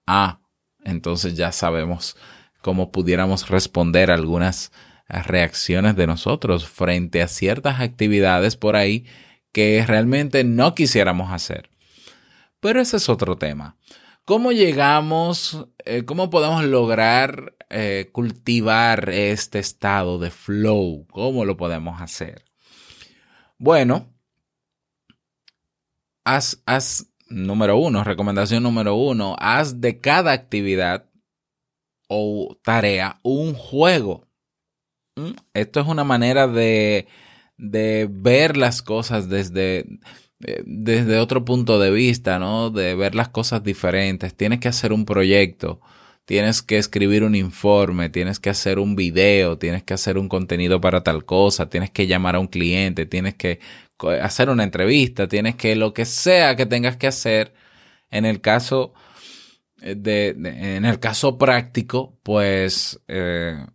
Ah, 0.07 0.41
entonces 0.85 1.35
ya 1.35 1.53
sabemos 1.53 2.17
cómo 2.61 2.91
pudiéramos 2.91 3.49
responder 3.49 4.11
algunas 4.11 4.73
reacciones 5.09 5.97
de 5.97 6.07
nosotros 6.07 6.67
frente 6.67 7.23
a 7.23 7.29
ciertas 7.29 7.81
actividades 7.81 8.57
por 8.57 8.77
ahí 8.77 9.07
que 9.53 9.85
realmente 9.87 10.45
no 10.45 10.75
quisiéramos 10.75 11.33
hacer. 11.33 11.71
Pero 12.61 12.81
ese 12.81 12.97
es 12.97 13.09
otro 13.09 13.37
tema. 13.37 13.77
¿Cómo 14.25 14.53
llegamos, 14.53 15.67
eh, 15.85 16.05
cómo 16.05 16.31
podemos 16.31 16.65
lograr 16.65 17.55
eh, 17.69 18.09
cultivar 18.11 19.11
este 19.11 19.59
estado 19.59 20.19
de 20.19 20.31
flow? 20.31 21.07
¿Cómo 21.11 21.45
lo 21.45 21.57
podemos 21.59 22.01
hacer? 22.01 22.45
Bueno, 23.65 24.13
haz, 26.23 26.63
haz, 26.67 27.07
número 27.31 27.79
uno, 27.79 28.05
recomendación 28.05 28.63
número 28.63 28.95
uno, 28.95 29.37
haz 29.39 29.81
de 29.81 30.03
cada 30.03 30.33
actividad 30.33 31.09
o 32.07 32.59
tarea 32.63 33.21
un 33.23 33.55
juego. 33.55 34.29
¿Mm? 35.17 35.31
Esto 35.55 35.81
es 35.81 35.87
una 35.87 36.05
manera 36.05 36.47
de, 36.47 37.09
de 37.57 38.07
ver 38.11 38.59
las 38.59 38.83
cosas 38.83 39.31
desde, 39.31 39.99
eh, 40.47 40.63
desde 40.67 41.17
otro 41.17 41.47
punto 41.47 41.79
de 41.81 41.91
vista, 41.91 42.39
¿no? 42.39 42.69
De 42.69 42.95
ver 42.95 43.15
las 43.15 43.31
cosas 43.31 43.63
diferentes. 43.65 44.37
Tienes 44.37 44.61
que 44.61 44.69
hacer 44.69 44.93
un 44.93 45.07
proyecto, 45.07 45.81
tienes 46.25 46.63
que 46.63 46.79
escribir 46.79 47.25
un 47.25 47.35
informe, 47.35 48.09
tienes 48.09 48.41
que 48.41 48.51
hacer 48.51 48.79
un 48.79 48.97
video, 48.97 49.59
tienes 49.59 49.83
que 49.83 49.95
hacer 49.95 50.19
un 50.19 50.29
contenido 50.29 50.81
para 50.81 51.03
tal 51.03 51.25
cosa, 51.25 51.69
tienes 51.69 51.91
que 51.91 52.07
llamar 52.07 52.37
a 52.37 52.41
un 52.41 52.47
cliente, 52.49 53.07
tienes 53.07 53.35
que 53.35 53.61
hacer 54.23 54.49
una 54.49 54.65
entrevista, 54.65 55.29
tienes 55.29 55.57
que 55.57 55.77
lo 55.77 55.93
que 55.95 56.05
sea 56.05 56.57
que 56.57 56.67
tengas 56.67 56.97
que 56.97 57.07
hacer. 57.07 57.55
En 58.11 58.25
el 58.25 58.41
caso 58.41 58.95
eh, 59.83 59.95
de, 59.97 60.29
en 60.31 60.85
el 60.85 60.99
caso 61.01 61.37
práctico, 61.39 62.19
pues 62.23 63.01
eh, 63.09 63.67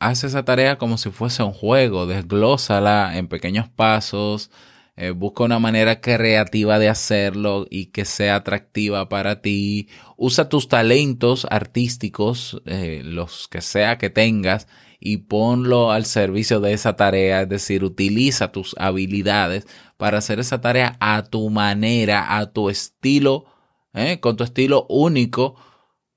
haz 0.00 0.24
esa 0.24 0.44
tarea 0.44 0.76
como 0.78 0.98
si 0.98 1.10
fuese 1.10 1.42
un 1.42 1.52
juego, 1.52 2.06
desglósala 2.06 3.16
en 3.16 3.28
pequeños 3.28 3.68
pasos, 3.68 4.50
eh, 4.96 5.10
busca 5.10 5.42
una 5.42 5.58
manera 5.58 6.00
creativa 6.00 6.78
de 6.78 6.88
hacerlo 6.88 7.66
y 7.68 7.86
que 7.86 8.04
sea 8.04 8.36
atractiva 8.36 9.08
para 9.08 9.42
ti. 9.42 9.88
Usa 10.16 10.48
tus 10.48 10.68
talentos 10.68 11.46
artísticos, 11.50 12.62
eh, 12.66 13.02
los 13.04 13.48
que 13.48 13.60
sea 13.60 13.98
que 13.98 14.10
tengas, 14.10 14.68
y 15.00 15.18
ponlo 15.18 15.90
al 15.90 16.04
servicio 16.04 16.60
de 16.60 16.74
esa 16.74 16.94
tarea. 16.94 17.42
Es 17.42 17.48
decir, 17.48 17.82
utiliza 17.82 18.52
tus 18.52 18.76
habilidades 18.78 19.66
para 19.96 20.18
hacer 20.18 20.38
esa 20.38 20.60
tarea 20.60 20.96
a 21.00 21.24
tu 21.24 21.50
manera, 21.50 22.38
a 22.38 22.52
tu 22.52 22.70
estilo, 22.70 23.46
eh, 23.94 24.20
con 24.20 24.36
tu 24.36 24.44
estilo 24.44 24.86
único 24.88 25.56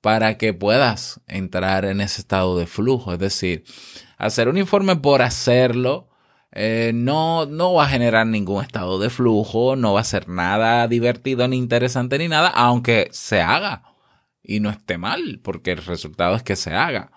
para 0.00 0.38
que 0.38 0.54
puedas 0.54 1.20
entrar 1.26 1.84
en 1.84 2.00
ese 2.00 2.20
estado 2.20 2.56
de 2.56 2.66
flujo. 2.66 3.12
Es 3.12 3.18
decir, 3.18 3.64
hacer 4.16 4.48
un 4.48 4.56
informe 4.56 4.94
por 4.94 5.22
hacerlo 5.22 6.08
eh, 6.52 6.92
no, 6.94 7.46
no 7.46 7.74
va 7.74 7.84
a 7.84 7.88
generar 7.88 8.26
ningún 8.26 8.64
estado 8.64 8.98
de 8.98 9.10
flujo, 9.10 9.76
no 9.76 9.92
va 9.94 10.00
a 10.00 10.04
ser 10.04 10.28
nada 10.28 10.88
divertido 10.88 11.46
ni 11.48 11.56
interesante 11.56 12.18
ni 12.18 12.28
nada, 12.28 12.48
aunque 12.48 13.08
se 13.12 13.40
haga 13.40 13.82
y 14.42 14.60
no 14.60 14.70
esté 14.70 14.98
mal, 14.98 15.40
porque 15.42 15.72
el 15.72 15.84
resultado 15.84 16.34
es 16.36 16.42
que 16.42 16.56
se 16.56 16.74
haga. 16.74 17.12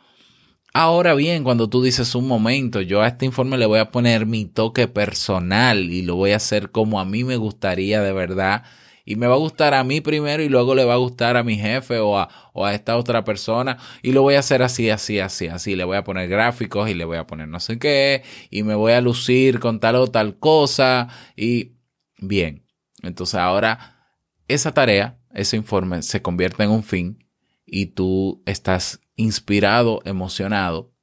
Ahora 0.73 1.15
bien, 1.15 1.43
cuando 1.43 1.69
tú 1.69 1.81
dices 1.83 2.15
un 2.15 2.27
momento, 2.27 2.81
yo 2.81 3.01
a 3.01 3.07
este 3.07 3.25
informe 3.25 3.57
le 3.57 3.65
voy 3.65 3.79
a 3.79 3.91
poner 3.91 4.25
mi 4.25 4.45
toque 4.45 4.87
personal 4.87 5.91
y 5.91 6.01
lo 6.01 6.15
voy 6.15 6.31
a 6.31 6.37
hacer 6.37 6.71
como 6.71 6.99
a 6.99 7.05
mí 7.05 7.23
me 7.25 7.35
gustaría 7.35 8.01
de 8.01 8.13
verdad 8.13 8.63
y 9.11 9.17
me 9.17 9.27
va 9.27 9.33
a 9.33 9.39
gustar 9.39 9.73
a 9.73 9.83
mí 9.83 9.99
primero 9.99 10.41
y 10.41 10.47
luego 10.47 10.73
le 10.73 10.85
va 10.85 10.93
a 10.93 10.97
gustar 10.97 11.35
a 11.35 11.43
mi 11.43 11.57
jefe 11.57 11.99
o 11.99 12.17
a, 12.17 12.29
o 12.53 12.65
a 12.65 12.73
esta 12.73 12.95
otra 12.95 13.25
persona 13.25 13.77
y 14.01 14.13
lo 14.13 14.21
voy 14.21 14.35
a 14.35 14.39
hacer 14.39 14.63
así, 14.63 14.89
así, 14.89 15.19
así, 15.19 15.47
así. 15.47 15.75
Le 15.75 15.83
voy 15.83 15.97
a 15.97 16.05
poner 16.05 16.29
gráficos 16.29 16.89
y 16.89 16.93
le 16.93 17.03
voy 17.03 17.17
a 17.17 17.27
poner 17.27 17.49
no 17.49 17.59
sé 17.59 17.77
qué 17.77 18.23
y 18.49 18.63
me 18.63 18.73
voy 18.73 18.93
a 18.93 19.01
lucir 19.01 19.59
con 19.59 19.81
tal 19.81 19.97
o 19.97 20.07
tal 20.07 20.39
cosa 20.39 21.09
y 21.35 21.73
bien. 22.19 22.65
Entonces 23.03 23.35
ahora 23.35 24.15
esa 24.47 24.71
tarea, 24.71 25.19
ese 25.33 25.57
informe 25.57 26.03
se 26.03 26.21
convierte 26.21 26.63
en 26.63 26.69
un 26.69 26.83
fin 26.83 27.27
y 27.65 27.87
tú 27.87 28.41
estás 28.45 29.01
inspirado, 29.17 30.01
emocionado 30.05 30.93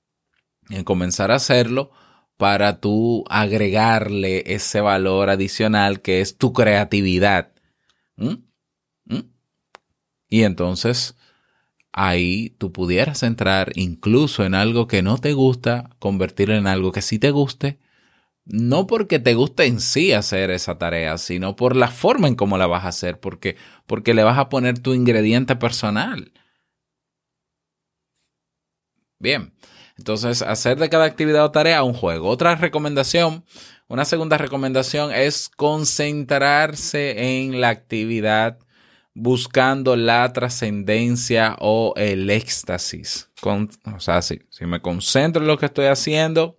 en 0.71 0.83
comenzar 0.83 1.31
a 1.31 1.35
hacerlo 1.35 1.91
para 2.39 2.81
tú 2.81 3.25
agregarle 3.29 4.45
ese 4.55 4.81
valor 4.81 5.29
adicional 5.29 6.01
que 6.01 6.23
es 6.23 6.39
tu 6.39 6.55
creatividad 6.55 7.53
¿Mm? 8.19 8.35
¿Mm? 9.07 9.21
Y 10.29 10.43
entonces 10.43 11.17
ahí 11.93 12.51
tú 12.59 12.73
pudieras 12.73 13.23
entrar 13.23 13.73
incluso 13.77 14.45
en 14.45 14.55
algo 14.55 14.87
que 14.89 15.03
no 15.03 15.19
te 15.19 15.33
gusta, 15.35 15.91
convertirlo 15.99 16.55
en 16.57 16.67
algo 16.67 16.93
que 16.93 17.03
sí 17.03 17.19
te 17.19 17.31
guste, 17.31 17.79
no 18.47 18.87
porque 18.87 19.19
te 19.21 19.35
guste 19.35 19.67
en 19.67 19.81
sí 19.81 20.13
hacer 20.13 20.51
esa 20.51 20.79
tarea, 20.79 21.19
sino 21.19 21.57
por 21.57 21.77
la 21.77 21.89
forma 21.89 22.29
en 22.29 22.37
cómo 22.37 22.59
la 22.59 22.67
vas 22.69 22.85
a 22.85 22.89
hacer, 22.89 23.21
porque, 23.21 23.57
porque 23.87 24.15
le 24.15 24.25
vas 24.25 24.39
a 24.39 24.49
poner 24.51 24.79
tu 24.81 24.95
ingrediente 24.95 25.57
personal. 25.57 26.33
Bien, 29.19 29.53
entonces 29.99 30.43
hacer 30.43 30.79
de 30.79 30.89
cada 30.89 31.05
actividad 31.05 31.45
o 31.45 31.51
tarea 31.51 31.83
un 31.83 31.95
juego. 31.95 32.29
Otra 32.29 32.55
recomendación 32.55 33.45
una 33.91 34.05
segunda 34.05 34.37
recomendación 34.37 35.13
es 35.15 35.49
concentrarse 35.49 37.41
en 37.41 37.59
la 37.63 37.71
actividad 37.71 38.59
buscando 39.15 39.97
la 39.97 40.31
trascendencia 40.35 41.57
o 41.59 41.95
el 41.97 42.29
éxtasis. 42.29 43.31
o 43.43 43.99
sea, 44.01 44.21
si, 44.21 44.41
me 44.61 44.83
concentro 44.83 45.41
en 45.41 45.49
lo 45.49 45.57
que 45.57 45.67
estoy 45.67 45.87
haciendo 45.87 46.59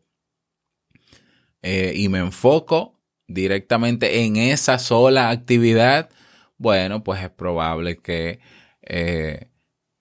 eh, 1.62 1.93
y 1.95 2.10
me 2.10 2.17
enfoco 2.17 2.99
directamente 3.28 4.23
en 4.23 4.38
esa 4.38 4.80
sola 4.80 5.30
actividad, 5.30 6.10
bueno, 6.58 7.04
pues 7.04 7.21
es 7.21 7.30
probable 7.30 7.97
que, 7.97 8.39
eh, 8.82 9.52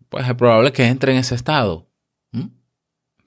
pues 0.09 0.27
es 0.27 0.35
probable 0.35 0.73
que 0.73 0.87
entre 0.87 1.13
en 1.13 1.19
ese 1.19 1.35
estado. 1.35 1.88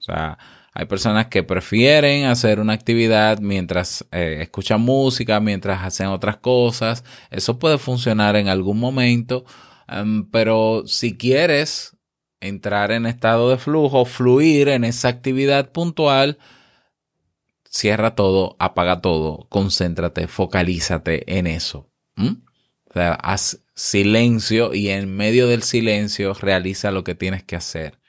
O 0.02 0.04
sea, 0.04 0.38
hay 0.74 0.86
personas 0.86 1.26
que 1.26 1.44
prefieren 1.44 2.24
hacer 2.24 2.58
una 2.58 2.72
actividad 2.72 3.38
mientras 3.38 4.04
eh, 4.10 4.38
escuchan 4.40 4.80
música, 4.80 5.38
mientras 5.38 5.82
hacen 5.82 6.08
otras 6.08 6.38
cosas. 6.38 7.04
Eso 7.30 7.58
puede 7.58 7.78
funcionar 7.78 8.34
en 8.36 8.48
algún 8.48 8.80
momento, 8.80 9.44
em, 9.86 10.28
pero 10.30 10.82
si 10.86 11.16
quieres 11.16 11.96
entrar 12.40 12.90
en 12.90 13.06
estado 13.06 13.50
de 13.50 13.58
flujo, 13.58 14.04
fluir 14.04 14.68
en 14.68 14.84
esa 14.84 15.08
actividad 15.08 15.70
puntual, 15.70 16.38
cierra 17.64 18.16
todo, 18.16 18.56
apaga 18.58 19.00
todo, 19.00 19.46
concéntrate, 19.48 20.26
focalízate 20.26 21.38
en 21.38 21.46
eso. 21.46 21.88
O 22.16 22.92
sea, 22.92 23.12
haz 23.14 23.60
silencio 23.74 24.74
y 24.74 24.88
en 24.88 25.14
medio 25.14 25.46
del 25.46 25.62
silencio 25.62 26.34
realiza 26.34 26.90
lo 26.90 27.04
que 27.04 27.14
tienes 27.14 27.42
que 27.44 27.56
hacer. 27.56 28.01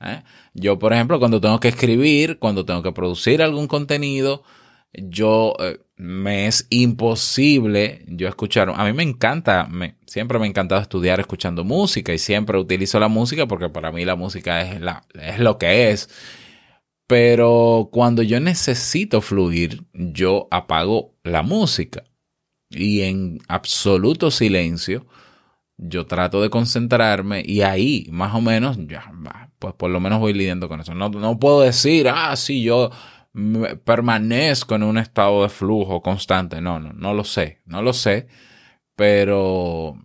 ¿Eh? 0.00 0.22
Yo, 0.54 0.78
por 0.78 0.92
ejemplo, 0.92 1.18
cuando 1.18 1.40
tengo 1.40 1.60
que 1.60 1.68
escribir, 1.68 2.38
cuando 2.38 2.64
tengo 2.64 2.82
que 2.82 2.92
producir 2.92 3.42
algún 3.42 3.66
contenido, 3.66 4.42
yo 4.92 5.54
eh, 5.60 5.80
me 5.96 6.46
es 6.46 6.66
imposible 6.70 8.04
yo 8.08 8.28
escuchar. 8.28 8.72
A 8.74 8.84
mí 8.84 8.92
me 8.92 9.02
encanta, 9.02 9.68
siempre 10.06 10.38
me 10.38 10.46
ha 10.46 10.48
encantado 10.48 10.80
estudiar 10.80 11.20
escuchando 11.20 11.64
música 11.64 12.12
y 12.12 12.18
siempre 12.18 12.58
utilizo 12.58 12.98
la 12.98 13.08
música 13.08 13.46
porque 13.46 13.68
para 13.68 13.92
mí 13.92 14.04
la 14.04 14.16
música 14.16 14.62
es, 14.62 14.80
la, 14.80 15.04
es 15.14 15.38
lo 15.38 15.58
que 15.58 15.90
es. 15.90 16.08
Pero 17.06 17.88
cuando 17.92 18.22
yo 18.22 18.38
necesito 18.40 19.20
fluir, 19.20 19.84
yo 19.92 20.48
apago 20.50 21.16
la 21.24 21.42
música 21.42 22.04
y 22.70 23.02
en 23.02 23.40
absoluto 23.48 24.30
silencio 24.30 25.06
yo 25.76 26.06
trato 26.06 26.40
de 26.40 26.50
concentrarme 26.50 27.42
y 27.44 27.62
ahí 27.62 28.06
más 28.12 28.34
o 28.34 28.40
menos 28.40 28.78
ya 28.86 29.10
pues 29.60 29.74
por 29.74 29.90
lo 29.90 30.00
menos 30.00 30.18
voy 30.18 30.32
lidiando 30.32 30.68
con 30.68 30.80
eso. 30.80 30.94
No, 30.94 31.10
no 31.10 31.38
puedo 31.38 31.60
decir, 31.60 32.08
ah, 32.08 32.34
sí, 32.34 32.62
yo 32.62 32.90
permanezco 33.84 34.74
en 34.74 34.82
un 34.82 34.98
estado 34.98 35.42
de 35.42 35.48
flujo 35.48 36.02
constante. 36.02 36.60
No, 36.60 36.80
no, 36.80 36.92
no 36.92 37.14
lo 37.14 37.22
sé, 37.24 37.60
no 37.66 37.82
lo 37.82 37.92
sé, 37.92 38.26
pero, 38.96 39.96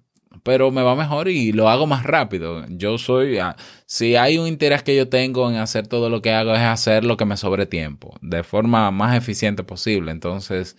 pero 0.43 0.71
me 0.71 0.83
va 0.83 0.95
mejor 0.95 1.29
y 1.29 1.53
lo 1.53 1.69
hago 1.69 1.87
más 1.87 2.03
rápido. 2.03 2.65
Yo 2.69 2.97
soy, 2.97 3.39
ah, 3.39 3.55
si 3.85 4.15
hay 4.17 4.37
un 4.37 4.47
interés 4.47 4.83
que 4.83 4.95
yo 4.95 5.09
tengo 5.09 5.49
en 5.49 5.57
hacer 5.57 5.87
todo 5.87 6.09
lo 6.09 6.21
que 6.21 6.33
hago 6.33 6.53
es 6.53 6.61
hacer 6.61 7.05
lo 7.05 7.17
que 7.17 7.25
me 7.25 7.37
sobre 7.37 7.65
tiempo, 7.65 8.15
de 8.21 8.43
forma 8.43 8.91
más 8.91 9.17
eficiente 9.17 9.63
posible. 9.63 10.11
Entonces, 10.11 10.77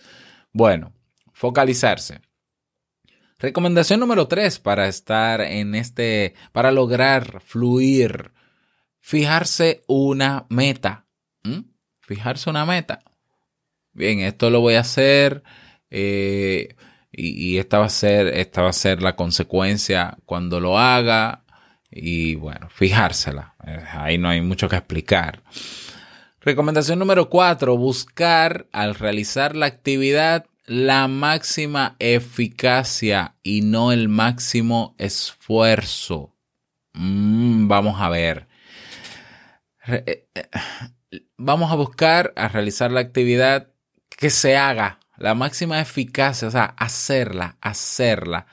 bueno, 0.53 0.93
focalizarse. 1.33 2.21
Recomendación 3.39 3.99
número 3.99 4.27
tres 4.27 4.59
para 4.59 4.87
estar 4.87 5.41
en 5.41 5.75
este, 5.75 6.33
para 6.53 6.71
lograr 6.71 7.41
fluir 7.41 8.31
fijarse 9.07 9.83
una 9.87 10.45
meta. 10.49 11.05
Fijarse 12.01 12.49
una 12.49 12.65
meta. 12.65 13.03
bien, 13.93 14.19
esto 14.19 14.49
lo 14.49 14.59
voy 14.59 14.75
a 14.75 14.81
hacer 14.81 15.43
eh, 15.89 16.75
y, 17.11 17.53
y 17.53 17.57
esta 17.57 17.79
va 17.79 17.85
a 17.85 17.89
ser, 17.89 18.27
esta 18.27 18.63
va 18.63 18.69
a 18.69 18.73
ser 18.73 19.01
la 19.01 19.15
consecuencia 19.15 20.17
cuando 20.25 20.59
lo 20.59 20.77
haga 20.77 21.45
y 21.89 22.35
bueno, 22.35 22.67
fijársela. 22.69 23.55
Eh, 23.65 23.81
Ahí 23.93 24.17
no 24.17 24.27
hay 24.27 24.41
mucho 24.41 24.67
que 24.67 24.75
explicar. 24.75 25.41
Recomendación 26.41 26.99
número 26.99 27.29
cuatro, 27.29 27.77
buscar 27.77 28.67
al 28.73 28.93
realizar 28.95 29.55
la 29.55 29.67
actividad 29.67 30.47
la 30.65 31.07
máxima 31.07 31.95
eficacia 31.99 33.35
y 33.41 33.61
no 33.61 33.93
el 33.93 34.09
máximo 34.09 34.95
esfuerzo. 34.97 36.35
Mm, 36.93 37.69
vamos 37.69 38.01
a 38.01 38.09
ver. 38.09 38.46
Eh, 39.87 40.27
eh, 40.35 40.49
Vamos 41.37 41.71
a 41.71 41.75
buscar 41.75 42.33
a 42.35 42.47
realizar 42.47 42.91
la 42.91 42.99
actividad 42.99 43.69
que 44.09 44.29
se 44.29 44.57
haga 44.57 44.99
la 45.17 45.33
máxima 45.33 45.79
eficacia, 45.79 46.47
o 46.47 46.51
sea, 46.51 46.65
hacerla, 46.77 47.57
hacerla 47.61 48.47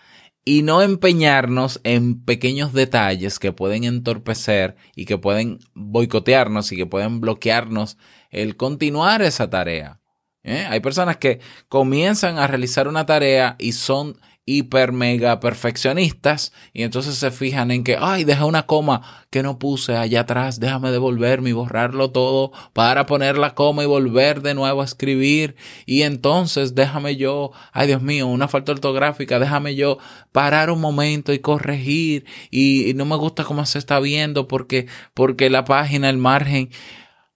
y 0.45 0.63
no 0.63 0.83
empeñarnos 0.83 1.81
en 1.85 2.23
pequeños 2.23 2.73
detalles 2.73 3.39
que 3.39 3.53
pueden 3.53 3.85
entorpecer 3.85 4.77
y 4.95 5.07
que 5.07 5.19
pueden 5.19 5.59
boicotearnos 5.75 6.71
y 6.73 6.77
que 6.77 6.87
pueden 6.87 7.21
bloquearnos 7.21 7.97
el 8.31 8.57
continuar 8.57 9.23
esa 9.23 9.49
tarea. 9.49 10.01
¿eh? 10.43 10.67
Hay 10.69 10.81
personas 10.81 11.17
que 11.17 11.41
comienzan 11.69 12.39
a 12.39 12.47
realizar 12.47 12.87
una 12.87 13.07
tarea 13.07 13.57
y 13.59 13.73
son 13.73 14.19
hiper 14.47 14.93
mega 14.93 15.41
perfeccionistas 15.41 16.53
y 16.75 16.83
entonces 16.83 17.15
se 17.15 17.31
fijan 17.31 17.71
en 17.71 17.83
que, 17.83 17.97
ay, 17.99 18.25
dejé 18.25 18.45
una 18.45 18.67
coma 18.67 19.25
que 19.31 19.43
no 19.43 19.59
puse 19.59 19.97
allá 19.97 20.21
atrás, 20.21 20.61
déjame 20.61 20.91
devolverme 20.91 21.51
y 21.51 21.53
borrarlo 21.55 22.11
todo 22.11 22.53
para 22.75 23.07
poner 23.07 23.39
la 23.39 23.55
coma 23.55 23.85
y 23.85 23.87
volver 23.87 24.43
de 24.43 24.55
nuevo 24.55 24.83
a 24.83 24.85
escribir 24.85 25.57
y 25.87 26.03
entonces 26.03 26.75
déjame 26.75 27.17
yo, 27.17 27.53
ay 27.73 27.87
Dios 27.87 28.03
mío, 28.03 28.27
una 28.27 28.49
falta 28.49 28.73
ortográfica, 28.73 29.39
déjame 29.39 29.77
yo 29.77 29.99
parar 30.33 30.71
un 30.71 30.81
momento 30.81 31.33
y 31.33 31.39
corregir 31.39 32.27
y 32.51 32.93
no 32.97 33.07
me 33.07 33.17
gusta 33.17 33.45
cómo 33.45 33.65
se 33.65 33.79
está 33.79 33.99
viendo 33.99 34.47
porque, 34.47 34.87
porque 35.15 35.49
la 35.49 35.65
página, 35.65 36.11
el 36.11 36.19
margen, 36.19 36.71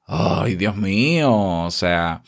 ay 0.06 0.56
Dios 0.56 0.76
mío, 0.76 1.32
o 1.32 1.70
sea, 1.70 2.22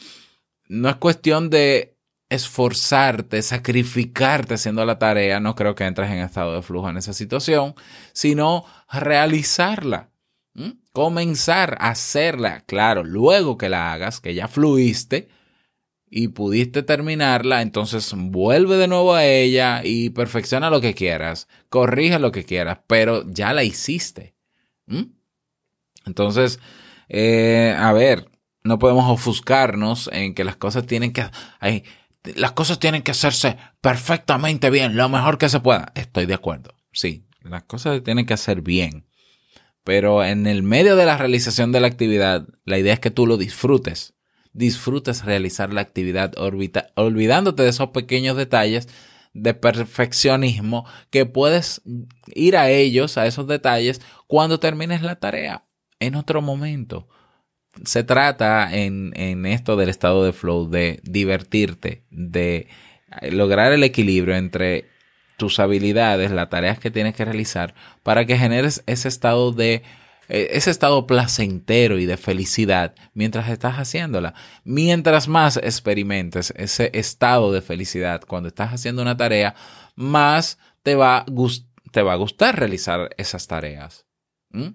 no 0.68 0.88
es 0.88 0.96
cuestión 0.96 1.50
de 1.50 1.89
esforzarte, 2.30 3.42
sacrificarte 3.42 4.54
haciendo 4.54 4.84
la 4.84 4.98
tarea, 4.98 5.40
no 5.40 5.56
creo 5.56 5.74
que 5.74 5.84
entres 5.84 6.10
en 6.10 6.18
estado 6.18 6.54
de 6.54 6.62
flujo 6.62 6.88
en 6.88 6.96
esa 6.96 7.12
situación, 7.12 7.74
sino 8.12 8.64
realizarla, 8.90 10.10
comenzar 10.92 11.76
a 11.80 11.90
hacerla, 11.90 12.60
claro, 12.66 13.04
luego 13.04 13.58
que 13.58 13.68
la 13.68 13.92
hagas, 13.92 14.20
que 14.20 14.34
ya 14.34 14.46
fluiste 14.46 15.28
y 16.08 16.28
pudiste 16.28 16.82
terminarla, 16.84 17.62
entonces 17.62 18.12
vuelve 18.16 18.76
de 18.76 18.86
nuevo 18.86 19.14
a 19.14 19.24
ella 19.24 19.82
y 19.84 20.10
perfecciona 20.10 20.70
lo 20.70 20.80
que 20.80 20.94
quieras, 20.94 21.48
corrige 21.68 22.20
lo 22.20 22.30
que 22.30 22.44
quieras, 22.44 22.78
pero 22.86 23.24
ya 23.28 23.52
la 23.52 23.64
hiciste. 23.64 24.36
Entonces, 26.06 26.60
eh, 27.08 27.74
a 27.76 27.92
ver, 27.92 28.30
no 28.62 28.78
podemos 28.78 29.10
ofuscarnos 29.10 30.08
en 30.12 30.34
que 30.34 30.44
las 30.44 30.56
cosas 30.56 30.86
tienen 30.86 31.12
que... 31.12 31.24
ay, 31.58 31.84
las 32.22 32.52
cosas 32.52 32.78
tienen 32.78 33.02
que 33.02 33.12
hacerse 33.12 33.56
perfectamente 33.80 34.70
bien, 34.70 34.96
lo 34.96 35.08
mejor 35.08 35.38
que 35.38 35.48
se 35.48 35.60
pueda. 35.60 35.92
Estoy 35.94 36.26
de 36.26 36.34
acuerdo. 36.34 36.74
Sí, 36.92 37.26
las 37.42 37.64
cosas 37.64 37.96
se 37.96 38.00
tienen 38.00 38.26
que 38.26 38.34
hacer 38.34 38.62
bien. 38.62 39.06
Pero 39.84 40.22
en 40.24 40.46
el 40.46 40.62
medio 40.62 40.96
de 40.96 41.06
la 41.06 41.16
realización 41.16 41.72
de 41.72 41.80
la 41.80 41.86
actividad, 41.86 42.46
la 42.64 42.78
idea 42.78 42.92
es 42.92 43.00
que 43.00 43.10
tú 43.10 43.26
lo 43.26 43.38
disfrutes. 43.38 44.14
Disfrutes 44.52 45.24
realizar 45.24 45.72
la 45.72 45.80
actividad 45.80 46.34
olvidándote 46.36 47.62
de 47.62 47.68
esos 47.68 47.90
pequeños 47.90 48.36
detalles 48.36 48.88
de 49.32 49.54
perfeccionismo 49.54 50.84
que 51.10 51.24
puedes 51.24 51.82
ir 52.34 52.56
a 52.56 52.68
ellos, 52.68 53.16
a 53.16 53.26
esos 53.26 53.46
detalles, 53.46 54.00
cuando 54.26 54.58
termines 54.58 55.02
la 55.02 55.16
tarea, 55.16 55.64
en 56.00 56.16
otro 56.16 56.42
momento 56.42 57.08
se 57.84 58.04
trata 58.04 58.74
en, 58.74 59.12
en 59.16 59.46
esto 59.46 59.76
del 59.76 59.88
estado 59.88 60.24
de 60.24 60.32
flow 60.32 60.68
de 60.68 61.00
divertirte, 61.02 62.02
de 62.10 62.68
lograr 63.30 63.72
el 63.72 63.82
equilibrio 63.82 64.36
entre 64.36 64.86
tus 65.36 65.58
habilidades, 65.58 66.30
las 66.30 66.50
tareas 66.50 66.78
que 66.78 66.90
tienes 66.90 67.14
que 67.14 67.24
realizar, 67.24 67.74
para 68.02 68.26
que 68.26 68.36
generes 68.36 68.82
ese 68.86 69.08
estado 69.08 69.52
de 69.52 69.82
eh, 70.30 70.50
ese 70.52 70.70
estado 70.70 71.08
placentero 71.08 71.98
y 71.98 72.06
de 72.06 72.16
felicidad 72.16 72.94
mientras 73.14 73.48
estás 73.48 73.76
haciéndola. 73.76 74.34
Mientras 74.62 75.26
más 75.26 75.56
experimentes 75.56 76.54
ese 76.56 76.90
estado 76.94 77.52
de 77.52 77.62
felicidad 77.62 78.22
cuando 78.26 78.48
estás 78.48 78.72
haciendo 78.72 79.02
una 79.02 79.16
tarea, 79.16 79.56
más 79.96 80.58
te 80.84 80.94
va 80.94 81.18
a, 81.18 81.26
te 81.90 82.02
va 82.02 82.12
a 82.12 82.16
gustar 82.16 82.56
realizar 82.56 83.10
esas 83.16 83.48
tareas. 83.48 84.06
¿Mm? 84.50 84.68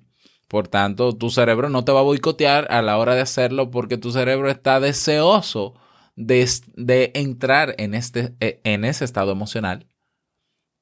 Por 0.47 0.67
tanto, 0.67 1.13
tu 1.15 1.29
cerebro 1.29 1.69
no 1.69 1.83
te 1.85 1.91
va 1.91 1.99
a 2.01 2.03
boicotear 2.03 2.67
a 2.71 2.81
la 2.81 2.97
hora 2.97 3.15
de 3.15 3.21
hacerlo 3.21 3.71
porque 3.71 3.97
tu 3.97 4.11
cerebro 4.11 4.49
está 4.49 4.79
deseoso 4.79 5.73
de, 6.15 6.47
de 6.75 7.11
entrar 7.15 7.75
en, 7.79 7.93
este, 7.95 8.35
eh, 8.39 8.61
en 8.63 8.85
ese 8.85 9.05
estado 9.05 9.31
emocional 9.31 9.87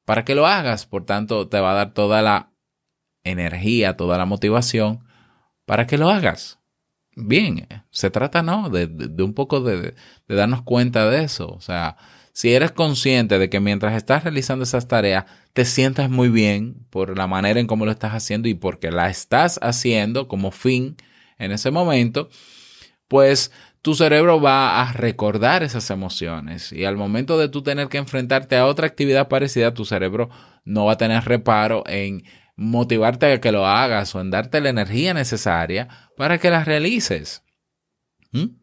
para 0.06 0.26
que 0.26 0.36
lo 0.36 0.48
hagas. 0.48 0.86
Por 0.86 1.06
tanto, 1.06 1.48
te 1.48 1.60
va 1.60 1.72
a 1.72 1.76
dar 1.76 1.94
toda 1.94 2.22
la 2.22 2.52
energía, 3.24 3.98
toda 3.98 4.18
la 4.18 4.26
motivación 4.26 5.06
para 5.66 5.88
que 5.88 5.98
lo 5.98 6.10
hagas. 6.10 6.60
Bien, 7.16 7.68
se 7.92 8.12
trata, 8.12 8.44
¿no? 8.44 8.70
De, 8.70 8.88
de- 8.88 9.08
de 9.10 9.24
un 9.24 9.34
poco 9.34 9.62
de, 9.62 9.96
de 10.28 10.36
darnos 10.36 10.64
cuenta 10.64 11.10
de 11.10 11.24
eso. 11.24 11.50
O 11.52 11.62
sea, 11.62 11.98
si 12.34 12.54
eres 12.54 12.72
consciente 12.72 13.38
de 13.38 13.50
que 13.50 13.60
mientras 13.60 13.96
estás 13.96 14.24
realizando 14.24 14.64
esas 14.64 14.88
tareas, 14.88 15.26
te 15.54 15.66
sientas 15.66 16.10
muy 16.10 16.30
bien 16.30 16.86
por 16.90 17.16
la 17.16 17.28
manera 17.28 17.60
en 17.60 17.68
cómo 17.68 17.86
lo 17.86 17.92
estás 17.92 18.14
haciendo 18.14 18.50
y 18.50 18.56
porque 18.56 18.92
la 18.92 19.10
estás 19.10 19.60
haciendo 19.62 20.28
como 20.28 20.52
fin 20.52 20.98
en 21.38 21.52
ese 21.52 21.70
momento, 21.70 22.30
pues 23.08 23.52
tu 23.84 23.94
cerebro 23.94 24.42
va 24.42 24.82
a 24.82 24.94
recordar 24.94 25.62
esas 25.62 25.90
emociones 25.92 26.72
y 26.72 26.86
al 26.86 26.98
momento 26.98 27.38
de 27.38 27.50
tú 27.50 27.62
tener 27.62 27.88
que 27.88 28.00
enfrentarte 28.00 28.56
a 28.56 28.66
otra 28.66 28.88
actividad 28.88 29.28
parecida, 29.28 29.76
tu 29.76 29.86
cerebro 29.86 30.30
no 30.66 30.86
va 30.86 30.94
a 30.94 30.98
tener 30.98 31.24
reparo 31.26 31.84
en 31.86 32.24
motivarte 32.56 33.32
a 33.32 33.42
que 33.42 33.52
lo 33.52 33.68
hagas 33.68 34.16
o 34.16 34.22
en 34.22 34.32
darte 34.32 34.60
la 34.60 34.70
energía 34.70 35.14
necesaria 35.14 35.88
para 36.18 36.40
que 36.40 36.50
la 36.50 36.64
realices. 36.64 37.44
¿Mm? 38.32 38.63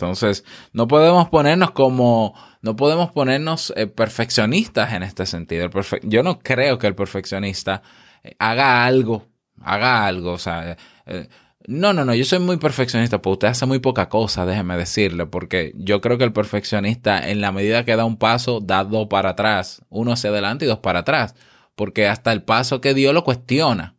Entonces, 0.00 0.44
no 0.72 0.86
podemos 0.86 1.28
ponernos 1.28 1.72
como, 1.72 2.32
no 2.62 2.76
podemos 2.76 3.10
ponernos 3.10 3.72
eh, 3.76 3.88
perfeccionistas 3.88 4.92
en 4.92 5.02
este 5.02 5.26
sentido. 5.26 5.64
El 5.64 5.72
Yo 6.08 6.22
no 6.22 6.38
creo 6.38 6.78
que 6.78 6.86
el 6.86 6.94
perfeccionista 6.94 7.82
eh, 8.22 8.36
haga 8.38 8.86
algo, 8.86 9.26
haga 9.60 10.06
algo, 10.06 10.34
o 10.34 10.38
sea, 10.38 10.76
eh, 11.06 11.28
no, 11.66 11.92
no, 11.92 12.04
no, 12.04 12.14
yo 12.14 12.24
soy 12.24 12.38
muy 12.38 12.58
perfeccionista, 12.58 13.20
pues 13.20 13.32
usted 13.32 13.48
hace 13.48 13.66
muy 13.66 13.80
poca 13.80 14.08
cosa, 14.08 14.46
déjeme 14.46 14.76
decirle, 14.76 15.26
porque 15.26 15.72
yo 15.74 16.00
creo 16.00 16.16
que 16.16 16.24
el 16.24 16.32
perfeccionista, 16.32 17.28
en 17.28 17.40
la 17.40 17.50
medida 17.50 17.84
que 17.84 17.96
da 17.96 18.04
un 18.04 18.18
paso, 18.18 18.60
da 18.60 18.84
dos 18.84 19.08
para 19.08 19.30
atrás, 19.30 19.82
uno 19.88 20.12
hacia 20.12 20.30
adelante 20.30 20.64
y 20.64 20.68
dos 20.68 20.78
para 20.78 21.00
atrás, 21.00 21.34
porque 21.74 22.06
hasta 22.06 22.30
el 22.30 22.44
paso 22.44 22.80
que 22.80 22.94
dio 22.94 23.12
lo 23.12 23.24
cuestiona. 23.24 23.96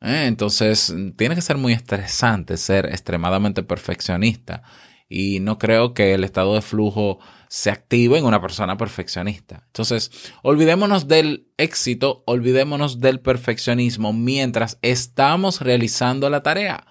Entonces, 0.00 0.94
tiene 1.16 1.34
que 1.34 1.40
ser 1.40 1.56
muy 1.56 1.72
estresante 1.72 2.56
ser 2.56 2.86
extremadamente 2.86 3.62
perfeccionista. 3.62 4.62
Y 5.08 5.40
no 5.40 5.58
creo 5.58 5.94
que 5.94 6.14
el 6.14 6.24
estado 6.24 6.54
de 6.54 6.62
flujo 6.62 7.18
se 7.48 7.70
active 7.70 8.18
en 8.18 8.24
una 8.24 8.40
persona 8.40 8.76
perfeccionista. 8.76 9.62
Entonces, 9.66 10.10
olvidémonos 10.42 11.06
del 11.06 11.48
éxito, 11.56 12.24
olvidémonos 12.26 13.00
del 13.00 13.20
perfeccionismo 13.20 14.12
mientras 14.12 14.78
estamos 14.82 15.60
realizando 15.60 16.30
la 16.30 16.42
tarea. 16.42 16.86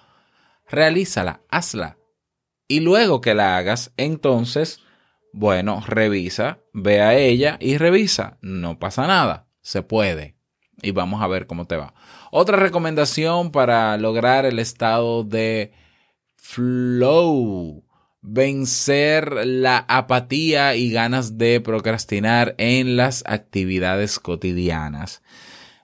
Realízala, 0.68 1.42
hazla. 1.50 1.98
Y 2.66 2.80
luego 2.80 3.20
que 3.20 3.34
la 3.34 3.58
hagas, 3.58 3.92
entonces, 3.96 4.80
bueno, 5.32 5.82
revisa, 5.86 6.60
ve 6.72 7.02
a 7.02 7.14
ella 7.14 7.58
y 7.60 7.76
revisa. 7.76 8.38
No 8.40 8.78
pasa 8.78 9.06
nada, 9.06 9.48
se 9.60 9.82
puede. 9.82 10.36
Y 10.80 10.92
vamos 10.92 11.22
a 11.22 11.26
ver 11.26 11.46
cómo 11.46 11.66
te 11.66 11.76
va. 11.76 11.94
Otra 12.30 12.56
recomendación 12.56 13.50
para 13.50 13.96
lograr 13.98 14.46
el 14.46 14.58
estado 14.58 15.24
de 15.24 15.72
flow. 16.36 17.84
Vencer 18.26 19.46
la 19.46 19.84
apatía 19.86 20.76
y 20.76 20.90
ganas 20.90 21.36
de 21.36 21.60
procrastinar 21.60 22.54
en 22.56 22.96
las 22.96 23.22
actividades 23.26 24.18
cotidianas. 24.18 25.20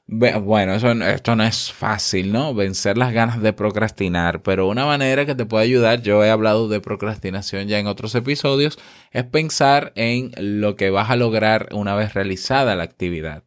Bueno, 0.06 0.72
eso, 0.72 0.90
esto 0.90 1.36
no 1.36 1.44
es 1.44 1.70
fácil, 1.70 2.32
¿no? 2.32 2.54
Vencer 2.54 2.96
las 2.96 3.12
ganas 3.12 3.42
de 3.42 3.52
procrastinar, 3.52 4.42
pero 4.42 4.68
una 4.68 4.86
manera 4.86 5.26
que 5.26 5.34
te 5.34 5.44
puede 5.44 5.64
ayudar, 5.64 6.00
yo 6.00 6.24
he 6.24 6.30
hablado 6.30 6.66
de 6.68 6.80
procrastinación 6.80 7.68
ya 7.68 7.78
en 7.78 7.86
otros 7.86 8.14
episodios, 8.14 8.78
es 9.10 9.24
pensar 9.24 9.92
en 9.94 10.32
lo 10.38 10.76
que 10.76 10.88
vas 10.88 11.10
a 11.10 11.16
lograr 11.16 11.68
una 11.72 11.94
vez 11.94 12.14
realizada 12.14 12.74
la 12.74 12.84
actividad. 12.84 13.44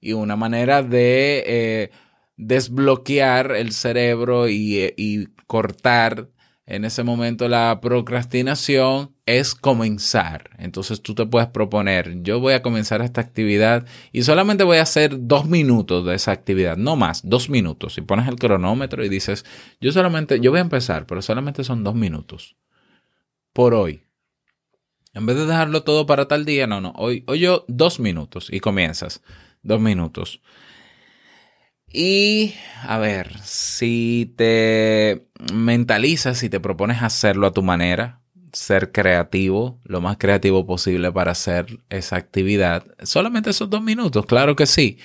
Y 0.00 0.12
una 0.12 0.36
manera 0.36 0.84
de 0.84 1.42
eh, 1.46 1.90
desbloquear 2.36 3.56
el 3.56 3.72
cerebro 3.72 4.48
y, 4.48 4.78
eh, 4.78 4.94
y 4.96 5.26
cortar 5.48 6.28
en 6.70 6.84
ese 6.84 7.02
momento 7.02 7.48
la 7.48 7.80
procrastinación 7.80 9.14
es 9.26 9.54
comenzar. 9.54 10.50
Entonces 10.58 11.02
tú 11.02 11.14
te 11.14 11.26
puedes 11.26 11.48
proponer, 11.48 12.22
yo 12.22 12.38
voy 12.38 12.54
a 12.54 12.62
comenzar 12.62 13.02
esta 13.02 13.20
actividad 13.20 13.86
y 14.12 14.22
solamente 14.22 14.64
voy 14.64 14.78
a 14.78 14.82
hacer 14.82 15.26
dos 15.26 15.46
minutos 15.46 16.06
de 16.06 16.14
esa 16.14 16.32
actividad, 16.32 16.76
no 16.76 16.96
más, 16.96 17.28
dos 17.28 17.50
minutos. 17.50 17.98
Y 17.98 18.02
pones 18.02 18.28
el 18.28 18.36
cronómetro 18.36 19.04
y 19.04 19.08
dices, 19.08 19.44
yo 19.80 19.90
solamente, 19.90 20.40
yo 20.40 20.52
voy 20.52 20.58
a 20.58 20.62
empezar, 20.62 21.06
pero 21.06 21.22
solamente 21.22 21.64
son 21.64 21.82
dos 21.82 21.94
minutos 21.94 22.56
por 23.52 23.74
hoy. 23.74 24.04
En 25.12 25.26
vez 25.26 25.36
de 25.36 25.46
dejarlo 25.46 25.82
todo 25.82 26.06
para 26.06 26.28
tal 26.28 26.44
día, 26.44 26.68
no, 26.68 26.80
no, 26.80 26.92
hoy, 26.96 27.24
hoy 27.26 27.40
yo 27.40 27.64
dos 27.66 27.98
minutos 27.98 28.48
y 28.50 28.60
comienzas, 28.60 29.22
dos 29.62 29.80
minutos. 29.80 30.40
Y 31.92 32.54
a 32.82 32.98
ver, 32.98 33.36
si 33.42 34.32
te 34.36 35.28
mentalizas 35.52 36.42
y 36.44 36.48
te 36.48 36.60
propones 36.60 37.02
hacerlo 37.02 37.48
a 37.48 37.52
tu 37.52 37.62
manera, 37.62 38.22
ser 38.52 38.92
creativo, 38.92 39.80
lo 39.84 40.00
más 40.00 40.16
creativo 40.16 40.66
posible 40.66 41.10
para 41.10 41.32
hacer 41.32 41.80
esa 41.88 42.16
actividad, 42.16 42.84
solamente 43.02 43.50
esos 43.50 43.70
dos 43.70 43.82
minutos, 43.82 44.24
claro 44.26 44.54
que 44.54 44.66
sí, 44.66 44.98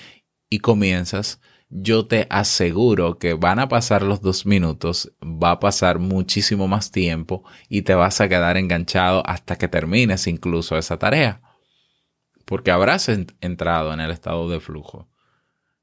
y 0.49 0.59
comienzas, 0.59 1.41
yo 1.69 2.05
te 2.05 2.27
aseguro 2.29 3.17
que 3.17 3.33
van 3.33 3.57
a 3.59 3.67
pasar 3.67 4.03
los 4.03 4.21
dos 4.21 4.45
minutos, 4.45 5.11
va 5.23 5.51
a 5.51 5.59
pasar 5.59 5.97
muchísimo 5.97 6.67
más 6.67 6.91
tiempo 6.91 7.43
y 7.67 7.81
te 7.81 7.95
vas 7.95 8.21
a 8.21 8.29
quedar 8.29 8.57
enganchado 8.57 9.23
hasta 9.25 9.57
que 9.57 9.67
termines 9.67 10.27
incluso 10.27 10.77
esa 10.77 10.99
tarea, 10.99 11.41
porque 12.45 12.69
habrás 12.69 13.09
entrado 13.09 13.91
en 13.91 13.99
el 13.99 14.11
estado 14.11 14.47
de 14.49 14.59
flujo. 14.59 15.09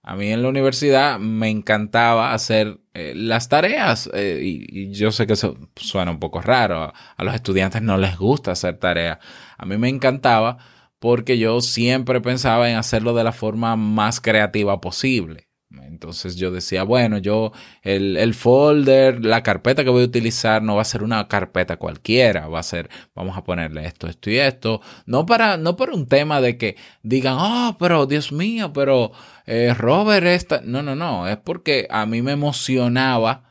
A 0.04 0.16
mí 0.16 0.32
en 0.32 0.42
la 0.42 0.48
universidad 0.48 1.20
me 1.20 1.48
encantaba 1.48 2.34
hacer 2.34 2.80
eh, 2.92 3.12
las 3.14 3.48
tareas 3.48 4.10
eh, 4.12 4.40
y, 4.42 4.90
yo 4.92 5.12
sé 5.12 5.28
que 5.28 5.34
eso 5.34 5.56
suena 5.76 6.10
un 6.10 6.18
poco 6.18 6.40
raro. 6.40 6.92
A 7.16 7.24
los 7.24 7.34
estudiantes 7.34 7.82
no 7.82 7.96
les 7.96 8.18
gusta 8.18 8.52
hacer 8.52 8.78
tareas. 8.78 9.18
A 9.58 9.64
mí 9.64 9.78
me 9.78 9.88
encantaba 9.88 10.58
porque 10.98 11.38
yo 11.38 11.60
siempre 11.60 12.20
pensaba 12.20 12.68
en 12.68 12.76
hacerlo 12.76 13.14
de 13.14 13.24
la 13.24 13.32
forma 13.32 13.76
más 13.76 14.20
creativa 14.20 14.80
posible. 14.80 15.48
Entonces 15.80 16.36
yo 16.36 16.50
decía, 16.50 16.82
bueno, 16.82 17.18
yo 17.18 17.52
el, 17.82 18.16
el, 18.16 18.34
folder, 18.34 19.24
la 19.24 19.42
carpeta 19.42 19.84
que 19.84 19.90
voy 19.90 20.02
a 20.02 20.06
utilizar 20.06 20.62
no 20.62 20.76
va 20.76 20.82
a 20.82 20.86
ser 20.86 21.02
una 21.02 21.28
carpeta 21.28 21.76
cualquiera, 21.76 22.48
va 22.48 22.60
a 22.60 22.62
ser, 22.62 22.90
vamos 23.14 23.36
a 23.36 23.44
ponerle 23.44 23.86
esto, 23.86 24.06
esto 24.06 24.30
y 24.30 24.38
esto. 24.38 24.80
No 25.06 25.24
para, 25.26 25.56
no 25.56 25.76
por 25.76 25.90
un 25.90 26.06
tema 26.06 26.40
de 26.40 26.58
que 26.58 26.76
digan, 27.02 27.36
oh, 27.38 27.76
pero 27.78 28.06
Dios 28.06 28.32
mío, 28.32 28.72
pero 28.72 29.12
eh, 29.46 29.74
Robert 29.74 30.26
esta. 30.26 30.60
No, 30.64 30.82
no, 30.82 30.94
no, 30.94 31.28
es 31.28 31.36
porque 31.38 31.86
a 31.90 32.06
mí 32.06 32.22
me 32.22 32.32
emocionaba 32.32 33.44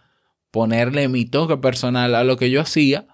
ponerle 0.52 1.08
mi 1.08 1.26
toque 1.26 1.58
personal 1.58 2.14
a 2.16 2.24
lo 2.24 2.38
que 2.38 2.50
yo 2.52 2.62
hacía 2.62 3.08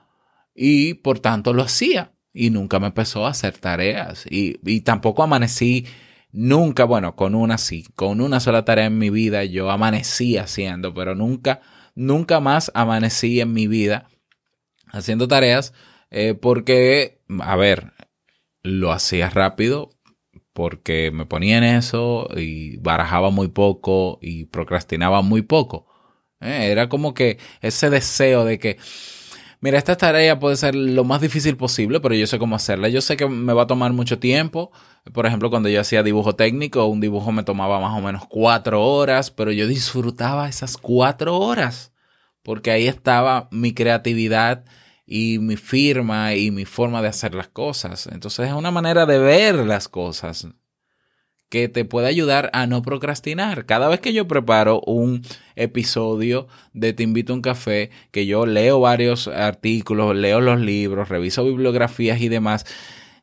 y 0.55 0.95
por 0.95 1.19
tanto 1.19 1.53
lo 1.53 1.63
hacía 1.63 2.13
y 2.33 2.49
nunca 2.49 2.79
me 2.79 2.87
empezó 2.87 3.25
a 3.25 3.29
hacer 3.29 3.57
tareas 3.57 4.25
y, 4.29 4.59
y 4.63 4.81
tampoco 4.81 5.23
amanecí 5.23 5.85
Nunca, 6.39 6.83
bueno, 6.83 7.15
con 7.15 7.33
una 7.33 7.57
sí, 7.57 7.83
con 7.95 8.21
una 8.21 8.39
sola 8.39 8.63
tarea 8.63 8.85
en 8.85 8.99
mi 8.99 9.09
vida 9.09 9.43
yo 9.43 9.71
amanecí 9.71 10.37
haciendo, 10.37 10.93
pero 10.93 11.15
nunca, 11.15 11.61
nunca 11.95 12.39
más 12.39 12.71
amanecí 12.75 13.41
en 13.41 13.53
mi 13.53 13.65
vida 13.65 14.07
haciendo 14.91 15.27
tareas 15.27 15.73
eh, 16.11 16.35
porque, 16.35 17.23
a 17.39 17.55
ver, 17.55 17.93
lo 18.61 18.91
hacía 18.91 19.31
rápido 19.31 19.89
porque 20.53 21.09
me 21.09 21.25
ponía 21.25 21.57
en 21.57 21.63
eso 21.63 22.27
y 22.37 22.77
barajaba 22.77 23.31
muy 23.31 23.47
poco 23.47 24.19
y 24.21 24.45
procrastinaba 24.45 25.23
muy 25.23 25.41
poco. 25.41 25.87
Eh, 26.39 26.69
era 26.71 26.87
como 26.87 27.15
que 27.15 27.39
ese 27.61 27.89
deseo 27.89 28.45
de 28.45 28.59
que 28.59 28.77
mira, 29.59 29.77
esta 29.77 29.95
tarea 29.95 30.39
puede 30.39 30.55
ser 30.55 30.75
lo 30.75 31.03
más 31.03 31.21
difícil 31.21 31.57
posible, 31.57 31.99
pero 31.99 32.15
yo 32.15 32.27
sé 32.27 32.39
cómo 32.39 32.55
hacerla. 32.55 32.89
Yo 32.89 33.01
sé 33.01 33.17
que 33.17 33.27
me 33.27 33.53
va 33.53 33.63
a 33.63 33.67
tomar 33.67 33.93
mucho 33.93 34.19
tiempo. 34.19 34.71
Por 35.13 35.25
ejemplo, 35.25 35.49
cuando 35.49 35.69
yo 35.69 35.81
hacía 35.81 36.03
dibujo 36.03 36.35
técnico, 36.35 36.85
un 36.85 36.99
dibujo 36.99 37.31
me 37.31 37.43
tomaba 37.43 37.79
más 37.79 37.97
o 37.97 38.01
menos 38.01 38.25
cuatro 38.27 38.83
horas, 38.83 39.31
pero 39.31 39.51
yo 39.51 39.67
disfrutaba 39.67 40.49
esas 40.49 40.77
cuatro 40.77 41.37
horas, 41.37 41.93
porque 42.43 42.71
ahí 42.71 42.87
estaba 42.87 43.47
mi 43.51 43.73
creatividad 43.73 44.65
y 45.05 45.39
mi 45.39 45.55
firma 45.55 46.35
y 46.35 46.51
mi 46.51 46.65
forma 46.65 47.01
de 47.01 47.07
hacer 47.07 47.33
las 47.33 47.47
cosas. 47.47 48.07
Entonces 48.07 48.47
es 48.47 48.53
una 48.53 48.71
manera 48.71 49.05
de 49.05 49.19
ver 49.19 49.55
las 49.55 49.87
cosas 49.87 50.47
que 51.49 51.69
te 51.69 51.85
puede 51.85 52.07
ayudar 52.07 52.49
a 52.53 52.67
no 52.67 52.81
procrastinar. 52.81 53.65
Cada 53.65 53.87
vez 53.87 53.99
que 53.99 54.13
yo 54.13 54.27
preparo 54.27 54.81
un 54.85 55.21
episodio 55.55 56.47
de 56.73 56.93
Te 56.93 57.03
invito 57.03 57.33
a 57.33 57.35
un 57.37 57.41
café, 57.41 57.89
que 58.11 58.25
yo 58.25 58.45
leo 58.45 58.79
varios 58.79 59.27
artículos, 59.27 60.15
leo 60.15 60.41
los 60.41 60.59
libros, 60.59 61.09
reviso 61.09 61.45
bibliografías 61.45 62.21
y 62.21 62.29
demás, 62.29 62.65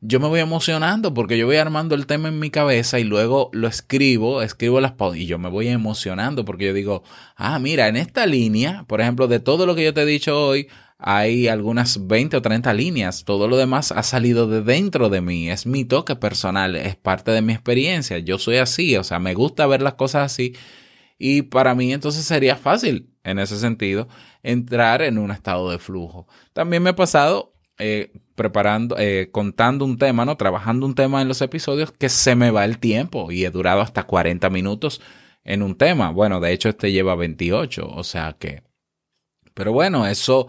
yo 0.07 0.21
me 0.21 0.29
voy 0.29 0.41
emocionando 0.41 1.15
porque 1.15 1.39
yo 1.39 1.47
voy 1.47 1.57
armando 1.57 1.95
el 1.95 2.07
tema 2.07 2.29
en 2.29 2.39
mi 2.39 2.51
cabeza 2.51 2.99
y 2.99 3.05
luego 3.05 3.49
lo 3.53 3.69
escribo, 3.69 4.43
escribo 4.43 4.81
las 4.83 4.93
y 5.15 5.25
yo 5.25 5.39
me 5.39 5.49
voy 5.49 5.69
emocionando 5.69 6.45
porque 6.45 6.67
yo 6.67 6.75
digo, 6.75 7.03
ah, 7.37 7.59
mira, 7.59 7.89
en 7.89 7.97
esta 7.97 8.27
línea, 8.27 8.85
por 8.87 9.01
ejemplo, 9.01 9.29
de 9.29 9.41
todo 9.41 9.65
lo 9.65 9.75
que 9.75 9.83
yo 9.83 9.95
te 9.95 10.03
he 10.03 10.07
dicho 10.07 10.39
hoy, 10.39 10.69
hay 11.07 11.49
algunas 11.49 12.07
20 12.07 12.39
o 12.39 12.43
30 12.43 12.73
líneas. 12.73 13.25
Todo 13.27 13.47
lo 13.47 13.59
demás 13.59 13.93
ha 13.93 14.03
salido 14.03 14.49
de 14.49 14.63
dentro 14.63 15.11
de 15.11 15.21
mí. 15.21 15.51
Es 15.51 15.67
mi 15.67 15.85
toque 15.85 16.17
personal, 16.17 16.77
es 16.77 16.97
parte 16.97 17.31
de 17.31 17.43
mi 17.43 17.53
experiencia. 17.53 18.19
Yo 18.21 18.39
soy 18.39 18.57
así, 18.57 18.97
o 18.97 19.05
sea, 19.05 19.19
me 19.19 19.35
gusta 19.35 19.67
ver 19.67 19.83
las 19.83 19.95
cosas 19.95 20.33
así. 20.33 20.57
Y 21.19 21.43
para 21.43 21.75
mí 21.75 21.93
entonces 21.93 22.25
sería 22.25 22.57
fácil, 22.57 23.11
en 23.23 23.39
ese 23.39 23.59
sentido, 23.59 24.09
entrar 24.43 25.03
en 25.03 25.19
un 25.19 25.31
estado 25.31 25.71
de 25.71 25.79
flujo. 25.79 26.27
También 26.55 26.83
me 26.83 26.91
ha 26.91 26.97
pasado 26.97 27.53
eh, 27.77 28.11
preparando, 28.35 28.97
eh, 28.99 29.29
contando 29.31 29.85
un 29.85 29.99
tema, 29.99 30.25
¿no? 30.25 30.39
Trabajando 30.39 30.87
un 30.87 30.95
tema 30.95 31.21
en 31.21 31.29
los 31.29 31.43
episodios 31.43 31.93
que 31.93 32.09
se 32.09 32.35
me 32.35 32.51
va 32.51 32.65
el 32.65 32.79
tiempo 32.79 33.31
y 33.31 33.45
he 33.45 33.51
durado 33.51 33.83
hasta 33.83 34.05
40 34.05 34.49
minutos 34.49 35.03
en 35.45 35.63
un 35.63 35.77
tema. 35.77 36.11
Bueno, 36.11 36.41
de 36.41 36.53
hecho 36.53 36.71
este 36.71 36.93
lleva 36.93 37.15
28, 37.15 37.87
o 37.87 38.05
sea 38.05 38.37
que... 38.39 38.63
Pero 39.53 39.73
bueno, 39.73 40.07
eso 40.07 40.49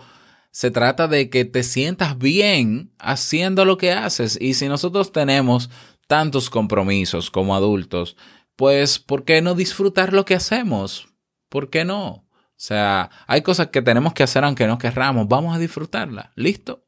se 0.56 0.72
trata 0.72 1.10
de 1.10 1.30
que 1.30 1.44
te 1.44 1.63
sientas 1.63 2.18
bien 2.18 2.94
haciendo 2.98 3.65
lo 3.65 3.78
que 3.78 3.91
haces. 3.91 4.38
Y 4.39 4.54
si 4.54 4.70
nosotros 4.70 5.12
tenemos 5.12 5.70
tantos 6.08 6.50
compromisos 6.50 7.30
como 7.30 7.58
adultos, 7.58 8.15
pues 8.56 8.98
¿por 8.98 9.26
qué 9.26 9.41
no 9.41 9.54
disfrutar 9.54 10.13
lo 10.13 10.24
que 10.24 10.34
hacemos? 10.34 11.10
¿Por 11.50 11.70
qué 11.70 11.84
no? 11.84 12.08
O 12.08 12.26
sea, 12.56 13.10
hay 13.28 13.41
cosas 13.41 13.68
que 13.68 13.82
tenemos 13.82 14.13
que 14.13 14.24
hacer 14.24 14.46
aunque 14.46 14.65
no 14.65 14.78
querramos. 14.78 15.28
Vamos 15.28 15.54
a 15.54 15.60
disfrutarla. 15.60 16.32
¿Listo? 16.36 16.86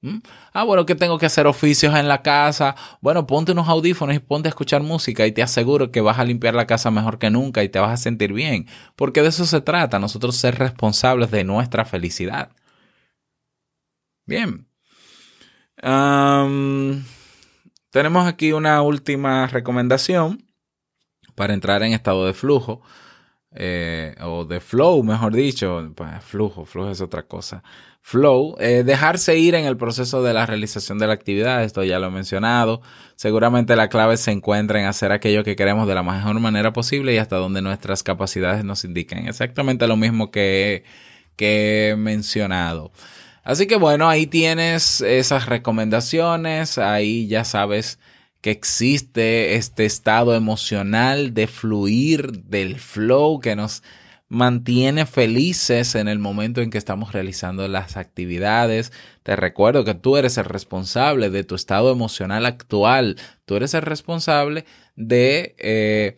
¿Mm? 0.00 0.18
Ah, 0.52 0.64
bueno, 0.64 0.84
que 0.84 0.96
tengo 0.96 1.16
que 1.16 1.26
hacer 1.26 1.46
oficios 1.46 1.94
en 1.94 2.08
la 2.08 2.20
casa. 2.20 2.74
Bueno, 3.00 3.28
ponte 3.28 3.52
unos 3.52 3.68
audífonos 3.68 4.16
y 4.16 4.18
ponte 4.18 4.48
a 4.48 4.50
escuchar 4.50 4.82
música 4.82 5.24
y 5.24 5.30
te 5.30 5.44
aseguro 5.44 5.92
que 5.92 6.00
vas 6.00 6.18
a 6.18 6.24
limpiar 6.24 6.54
la 6.54 6.66
casa 6.66 6.90
mejor 6.90 7.20
que 7.20 7.30
nunca 7.30 7.62
y 7.62 7.68
te 7.68 7.78
vas 7.78 7.92
a 7.92 7.96
sentir 7.96 8.32
bien. 8.32 8.66
Porque 8.96 9.22
de 9.22 9.28
eso 9.28 9.46
se 9.46 9.60
trata, 9.60 10.00
nosotros 10.00 10.34
ser 10.34 10.58
responsables 10.58 11.30
de 11.30 11.44
nuestra 11.44 11.84
felicidad. 11.84 12.50
Bien. 14.26 14.66
tenemos 17.90 18.26
aquí 18.26 18.52
una 18.52 18.82
última 18.82 19.46
recomendación 19.46 20.44
para 21.34 21.54
entrar 21.54 21.82
en 21.82 21.92
estado 21.92 22.26
de 22.26 22.34
flujo. 22.34 22.82
Eh, 23.56 24.16
o 24.20 24.44
de 24.44 24.60
flow, 24.60 25.02
mejor 25.04 25.32
dicho. 25.32 25.92
Pues, 25.94 26.24
flujo, 26.24 26.64
flujo 26.64 26.90
es 26.90 27.00
otra 27.00 27.22
cosa. 27.22 27.62
Flow, 28.00 28.56
eh, 28.58 28.82
dejarse 28.84 29.38
ir 29.38 29.54
en 29.54 29.64
el 29.64 29.76
proceso 29.76 30.22
de 30.22 30.34
la 30.34 30.44
realización 30.44 30.98
de 30.98 31.06
la 31.06 31.14
actividad, 31.14 31.62
esto 31.62 31.84
ya 31.84 31.98
lo 31.98 32.08
he 32.08 32.10
mencionado. 32.10 32.82
Seguramente 33.14 33.76
la 33.76 33.88
clave 33.88 34.16
se 34.16 34.32
encuentra 34.32 34.80
en 34.80 34.86
hacer 34.86 35.12
aquello 35.12 35.44
que 35.44 35.56
queremos 35.56 35.86
de 35.88 35.94
la 35.94 36.02
mejor 36.02 36.38
manera 36.40 36.72
posible 36.72 37.14
y 37.14 37.18
hasta 37.18 37.36
donde 37.36 37.62
nuestras 37.62 38.02
capacidades 38.02 38.64
nos 38.64 38.84
indiquen. 38.84 39.28
Exactamente 39.28 39.86
lo 39.86 39.96
mismo 39.96 40.30
que, 40.30 40.84
que 41.36 41.90
he 41.90 41.96
mencionado. 41.96 42.92
Así 43.44 43.66
que 43.66 43.76
bueno, 43.76 44.08
ahí 44.08 44.26
tienes 44.26 45.02
esas 45.02 45.46
recomendaciones, 45.46 46.78
ahí 46.78 47.28
ya 47.28 47.44
sabes 47.44 47.98
que 48.40 48.50
existe 48.50 49.54
este 49.56 49.84
estado 49.84 50.34
emocional 50.34 51.34
de 51.34 51.46
fluir, 51.46 52.44
del 52.44 52.78
flow 52.80 53.40
que 53.40 53.54
nos 53.54 53.82
mantiene 54.28 55.06
felices 55.06 55.94
en 55.94 56.08
el 56.08 56.18
momento 56.18 56.62
en 56.62 56.70
que 56.70 56.78
estamos 56.78 57.12
realizando 57.12 57.68
las 57.68 57.96
actividades. 57.98 58.92
Te 59.22 59.36
recuerdo 59.36 59.84
que 59.84 59.94
tú 59.94 60.16
eres 60.16 60.38
el 60.38 60.46
responsable 60.46 61.30
de 61.30 61.44
tu 61.44 61.54
estado 61.54 61.92
emocional 61.92 62.46
actual, 62.46 63.16
tú 63.44 63.56
eres 63.56 63.74
el 63.74 63.82
responsable 63.82 64.64
de... 64.96 65.54
Eh, 65.58 66.16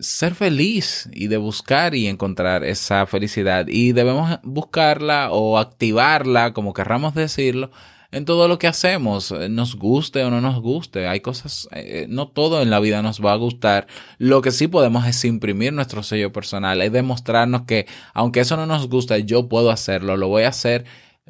ser 0.00 0.34
feliz 0.34 1.08
y 1.12 1.26
de 1.28 1.36
buscar 1.36 1.94
y 1.94 2.06
encontrar 2.06 2.64
esa 2.64 3.06
felicidad. 3.06 3.66
Y 3.68 3.92
debemos 3.92 4.38
buscarla 4.42 5.30
o 5.30 5.58
activarla, 5.58 6.52
como 6.52 6.72
querramos 6.72 7.14
decirlo, 7.14 7.70
en 8.10 8.26
todo 8.26 8.46
lo 8.46 8.58
que 8.58 8.66
hacemos, 8.66 9.30
eh, 9.32 9.48
nos 9.48 9.76
guste 9.76 10.22
o 10.22 10.30
no 10.30 10.40
nos 10.40 10.60
guste. 10.60 11.06
Hay 11.08 11.20
cosas, 11.20 11.68
eh, 11.72 12.06
no 12.08 12.28
todo 12.28 12.60
en 12.60 12.68
la 12.68 12.78
vida 12.78 13.00
nos 13.02 13.24
va 13.24 13.32
a 13.32 13.36
gustar. 13.36 13.86
Lo 14.18 14.42
que 14.42 14.50
sí 14.50 14.68
podemos 14.68 15.06
es 15.06 15.24
imprimir 15.24 15.72
nuestro 15.72 16.02
sello 16.02 16.30
personal, 16.32 16.82
es 16.82 16.92
demostrarnos 16.92 17.62
que 17.62 17.86
aunque 18.12 18.40
eso 18.40 18.56
no 18.56 18.66
nos 18.66 18.88
gusta, 18.88 19.18
yo 19.18 19.48
puedo 19.48 19.70
hacerlo, 19.70 20.16
lo 20.16 20.28
voy 20.28 20.42
a 20.42 20.48
hacer 20.48 20.84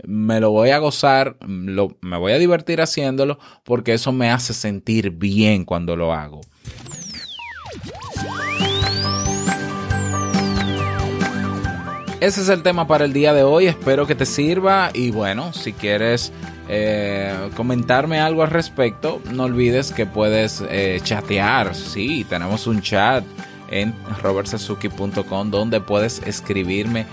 me 0.04 0.40
lo 0.40 0.50
voy 0.50 0.70
a 0.70 0.78
gozar, 0.78 1.36
lo, 1.46 1.98
me 2.00 2.16
voy 2.16 2.32
a 2.32 2.38
divertir 2.38 2.80
haciéndolo 2.80 3.38
porque 3.62 3.92
eso 3.92 4.12
me 4.12 4.30
hace 4.30 4.54
sentir 4.54 5.10
bien 5.10 5.64
cuando 5.64 5.96
lo 5.96 6.12
hago. 6.12 6.40
Ese 12.22 12.40
es 12.42 12.48
el 12.50 12.62
tema 12.62 12.86
para 12.86 13.04
el 13.04 13.12
día 13.12 13.34
de 13.34 13.42
hoy, 13.42 13.66
espero 13.66 14.06
que 14.06 14.14
te 14.14 14.26
sirva 14.26 14.90
y 14.94 15.10
bueno, 15.10 15.52
si 15.52 15.72
quieres 15.72 16.32
eh, 16.68 17.50
comentarme 17.56 18.20
algo 18.20 18.44
al 18.44 18.50
respecto, 18.50 19.20
no 19.32 19.42
olvides 19.42 19.90
que 19.90 20.06
puedes 20.06 20.62
eh, 20.70 21.00
chatear, 21.02 21.74
sí, 21.74 22.24
tenemos 22.30 22.68
un 22.68 22.80
chat 22.80 23.24
en 23.72 23.92
robertsazuki.com 24.22 25.50
donde 25.50 25.80
puedes 25.80 26.22
escribirme 26.24 27.06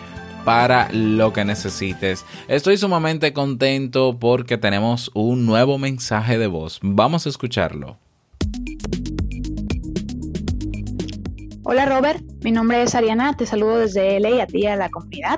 para 0.46 0.90
lo 0.92 1.34
que 1.34 1.44
necesites. 1.44 2.24
Estoy 2.48 2.78
sumamente 2.78 3.34
contento 3.34 4.20
porque 4.20 4.60
tenemos 4.60 5.10
un 5.16 5.48
nuevo 5.48 5.80
mensaje 5.80 6.38
de 6.38 6.46
voz. 6.46 6.78
Vamos 6.84 7.26
a 7.26 7.30
escucharlo. 7.30 7.98
Hola 11.72 11.86
Robert, 11.86 12.24
mi 12.44 12.52
nombre 12.52 12.82
es 12.82 12.96
Ariana, 12.96 13.38
te 13.38 13.46
saludo 13.46 13.78
desde 13.78 14.20
LA 14.20 14.42
a 14.42 14.48
ti 14.48 14.62
y 14.64 14.66
a 14.66 14.76
la 14.76 14.90
comunidad. 14.90 15.38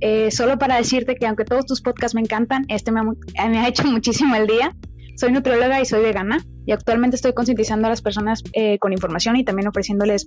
Eh, 0.00 0.32
solo 0.32 0.58
para 0.58 0.74
decirte 0.74 1.14
que 1.14 1.28
aunque 1.28 1.44
todos 1.44 1.64
tus 1.64 1.80
podcasts 1.80 2.16
me 2.16 2.20
encantan, 2.20 2.64
este 2.66 2.90
me 2.90 2.98
ha, 2.98 3.48
me 3.48 3.58
ha 3.60 3.68
hecho 3.68 3.84
muchísimo 3.86 4.34
el 4.34 4.48
día. 4.48 4.74
Soy 5.14 5.30
nutrióloga 5.30 5.80
y 5.80 5.84
soy 5.84 6.02
vegana 6.02 6.38
y 6.66 6.72
actualmente 6.72 7.14
estoy 7.14 7.34
concientizando 7.34 7.86
a 7.86 7.90
las 7.90 8.02
personas 8.02 8.42
eh, 8.52 8.80
con 8.80 8.92
información 8.92 9.36
y 9.36 9.44
también 9.44 9.68
ofreciéndoles 9.68 10.24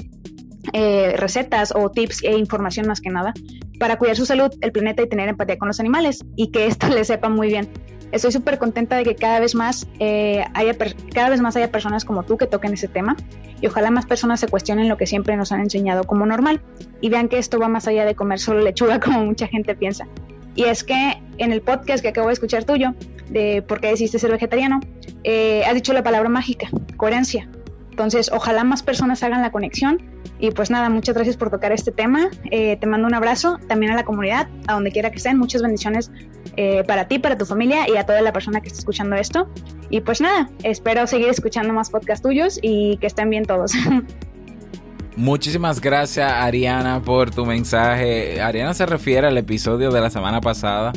eh, 0.72 1.14
recetas 1.18 1.74
o 1.76 1.92
tips 1.92 2.24
e 2.24 2.38
información 2.38 2.88
más 2.88 3.02
que 3.02 3.10
nada 3.10 3.34
para 3.82 3.98
cuidar 3.98 4.16
su 4.16 4.26
salud, 4.26 4.50
el 4.62 4.72
planeta 4.72 5.04
y 5.04 5.10
tener 5.10 5.28
empatía 5.28 5.58
con 5.58 5.68
los 5.68 5.82
animales 5.82 6.24
y 6.38 6.52
que 6.52 6.68
esto 6.68 6.88
les 6.96 7.08
sepa 7.08 7.28
muy 7.28 7.50
bien. 7.50 7.68
Estoy 8.14 8.32
súper 8.32 8.60
contenta 8.60 8.96
de 8.96 9.04
que 9.04 9.16
cada 9.16 9.40
vez 9.40 9.56
más 9.56 9.88
eh, 9.98 10.46
haya 10.54 10.78
cada 11.16 11.30
vez 11.32 11.42
más 11.42 11.56
haya 11.56 11.72
personas 11.72 12.06
como 12.06 12.22
tú 12.22 12.38
que 12.38 12.46
toquen 12.46 12.74
ese 12.74 12.88
tema 12.88 13.18
y 13.60 13.66
ojalá 13.66 13.90
más 13.90 14.06
personas 14.06 14.40
se 14.40 14.48
cuestionen 14.48 14.88
lo 14.88 14.98
que 14.98 15.08
siempre 15.08 15.36
nos 15.36 15.52
han 15.52 15.62
enseñado 15.62 16.04
como 16.04 16.28
normal 16.28 16.62
y 17.02 17.10
vean 17.10 17.28
que 17.28 17.40
esto 17.40 17.58
va 17.58 17.70
más 17.70 17.88
allá 17.88 18.06
de 18.06 18.14
comer 18.14 18.38
solo 18.38 18.60
lechuga 18.62 19.00
como 19.04 19.26
mucha 19.26 19.48
gente 19.48 19.74
piensa. 19.76 20.08
Y 20.54 20.66
es 20.66 20.84
que 20.84 21.24
en 21.40 21.52
el 21.52 21.62
podcast 21.62 22.04
que 22.04 22.10
acabo 22.10 22.28
de 22.28 22.34
escuchar 22.34 22.66
tuyo, 22.66 22.94
de 23.30 23.64
por 23.64 23.82
qué 23.82 23.88
decidiste 23.88 24.20
ser 24.20 24.30
vegetariano, 24.30 24.80
eh, 25.24 25.64
has 25.66 25.74
dicho 25.74 25.92
la 25.92 26.04
palabra 26.04 26.30
mágica, 26.30 26.70
coherencia. 26.98 27.50
Entonces, 27.94 28.32
ojalá 28.34 28.64
más 28.64 28.82
personas 28.82 29.22
hagan 29.22 29.44
la 29.44 29.52
conexión. 29.52 30.02
Y 30.40 30.50
pues 30.50 30.72
nada, 30.72 30.90
muchas 30.90 31.14
gracias 31.14 31.38
por 31.38 31.52
tocar 31.52 31.72
este 31.72 31.92
tema. 31.92 32.32
Eh, 32.50 32.76
te 32.78 32.88
mando 32.88 33.08
un 33.08 33.14
abrazo 33.14 33.60
también 33.68 33.92
a 33.92 33.96
la 33.96 34.04
comunidad, 34.04 34.48
a 34.66 34.74
donde 34.74 34.92
quiera 34.92 35.12
que 35.12 35.18
estén. 35.18 35.38
Muchas 35.38 35.62
bendiciones 35.62 36.10
eh, 36.58 36.84
para 36.88 37.08
ti, 37.08 37.20
para 37.20 37.38
tu 37.38 37.46
familia 37.46 37.88
y 37.88 37.96
a 37.98 38.04
toda 38.04 38.20
la 38.24 38.34
persona 38.34 38.62
que 38.62 38.70
esté 38.70 38.80
escuchando 38.80 39.16
esto. 39.16 39.48
Y 39.92 40.02
pues 40.02 40.22
nada, 40.22 40.50
espero 40.64 41.06
seguir 41.06 41.30
escuchando 41.30 41.72
más 41.72 41.92
podcasts 41.92 42.24
tuyos 42.24 42.58
y 42.64 42.98
que 42.98 43.06
estén 43.06 43.30
bien 43.30 43.46
todos. 43.46 43.74
Muchísimas 45.16 45.80
gracias 45.80 46.32
Ariana 46.32 47.00
por 47.00 47.30
tu 47.30 47.46
mensaje. 47.46 48.42
Ariana 48.42 48.74
se 48.74 48.88
refiere 48.88 49.28
al 49.28 49.38
episodio 49.38 49.92
de 49.92 50.02
la 50.02 50.10
semana 50.10 50.42
pasada, 50.42 50.94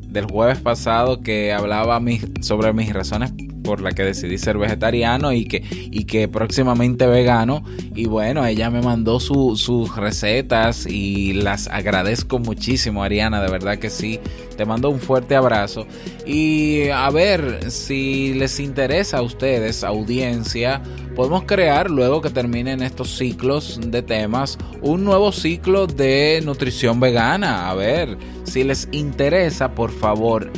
del 0.00 0.24
jueves 0.24 0.58
pasado, 0.58 1.20
que 1.20 1.52
hablaba 1.52 2.00
sobre 2.40 2.72
mis 2.72 2.92
razones 2.92 3.32
por 3.62 3.80
la 3.80 3.92
que 3.92 4.02
decidí 4.02 4.38
ser 4.38 4.58
vegetariano 4.58 5.32
y 5.32 5.44
que, 5.44 5.62
y 5.70 6.04
que 6.04 6.28
próximamente 6.28 7.06
vegano. 7.06 7.62
Y 7.94 8.06
bueno, 8.06 8.44
ella 8.44 8.70
me 8.70 8.82
mandó 8.82 9.20
sus 9.20 9.96
recetas 9.96 10.86
y 10.86 11.34
las 11.34 11.68
agradezco 11.68 12.38
muchísimo, 12.38 13.02
Ariana, 13.02 13.42
de 13.42 13.50
verdad 13.50 13.78
que 13.78 13.90
sí. 13.90 14.20
Te 14.56 14.64
mando 14.66 14.90
un 14.90 15.00
fuerte 15.00 15.36
abrazo. 15.36 15.86
Y 16.26 16.88
a 16.90 17.08
ver 17.10 17.70
si 17.70 18.34
les 18.34 18.60
interesa 18.60 19.18
a 19.18 19.22
ustedes, 19.22 19.84
audiencia, 19.84 20.82
podemos 21.14 21.44
crear 21.44 21.90
luego 21.90 22.20
que 22.20 22.30
terminen 22.30 22.82
estos 22.82 23.16
ciclos 23.16 23.80
de 23.82 24.02
temas 24.02 24.58
un 24.82 25.04
nuevo 25.04 25.32
ciclo 25.32 25.86
de 25.86 26.42
nutrición 26.44 27.00
vegana. 27.00 27.70
A 27.70 27.74
ver, 27.74 28.16
si 28.44 28.64
les 28.64 28.88
interesa, 28.92 29.74
por 29.74 29.90
favor 29.90 30.50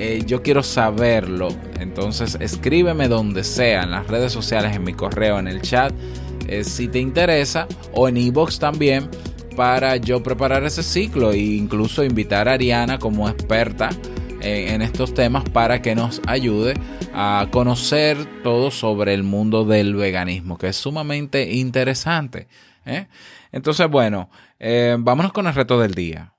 eh, 0.00 0.22
yo 0.24 0.42
quiero 0.44 0.62
saberlo. 0.62 1.48
Entonces 1.80 2.38
escríbeme 2.40 3.08
donde 3.08 3.42
sea, 3.42 3.82
en 3.82 3.90
las 3.90 4.06
redes 4.06 4.32
sociales, 4.32 4.76
en 4.76 4.84
mi 4.84 4.94
correo, 4.94 5.40
en 5.40 5.48
el 5.48 5.60
chat, 5.60 5.92
eh, 6.46 6.62
si 6.62 6.86
te 6.86 7.00
interesa, 7.00 7.66
o 7.92 8.08
en 8.08 8.16
ebox 8.16 8.60
también, 8.60 9.10
para 9.56 9.96
yo 9.96 10.22
preparar 10.22 10.62
ese 10.62 10.84
ciclo 10.84 11.32
e 11.32 11.38
incluso 11.38 12.04
invitar 12.04 12.48
a 12.48 12.52
Ariana 12.52 13.00
como 13.00 13.28
experta 13.28 13.90
eh, 14.40 14.72
en 14.72 14.82
estos 14.82 15.14
temas 15.14 15.42
para 15.50 15.82
que 15.82 15.96
nos 15.96 16.22
ayude 16.28 16.74
a 17.12 17.48
conocer 17.50 18.18
todo 18.44 18.70
sobre 18.70 19.14
el 19.14 19.24
mundo 19.24 19.64
del 19.64 19.96
veganismo, 19.96 20.58
que 20.58 20.68
es 20.68 20.76
sumamente 20.76 21.54
interesante. 21.54 22.46
Entonces, 23.52 23.86
bueno, 23.90 24.30
vámonos 24.98 25.32
con 25.32 25.46
el 25.46 25.54
reto 25.54 25.78
del 25.78 25.92
día. 25.92 26.37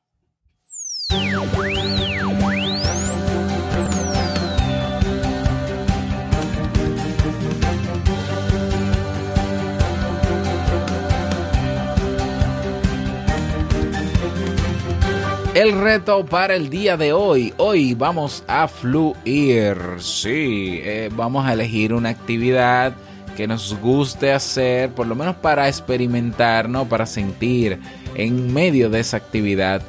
El 15.56 15.82
reto 15.82 16.26
para 16.26 16.56
el 16.56 16.70
día 16.70 16.96
de 16.96 17.12
hoy. 17.12 17.54
Hoy 17.58 17.96
vamos 17.96 18.44
a 18.48 18.68
fluir. 18.68 19.76
Sí, 19.98 20.80
eh, 20.84 21.10
vamos 21.12 21.46
a 21.46 21.54
elegir 21.54 21.92
una 21.92 22.10
actividad 22.10 22.94
que 23.36 23.48
nos 23.48 23.76
guste 23.80 24.32
hacer, 24.32 24.92
por 24.92 25.08
lo 25.08 25.16
menos 25.16 25.36
para 25.38 25.68
experimentar, 25.68 26.70
¿no? 26.70 26.88
Para 26.88 27.08
sentir 27.08 27.80
en 28.14 28.54
medio 28.54 28.92
de 28.92 29.00
esa 29.00 29.18
actividad 29.18 29.82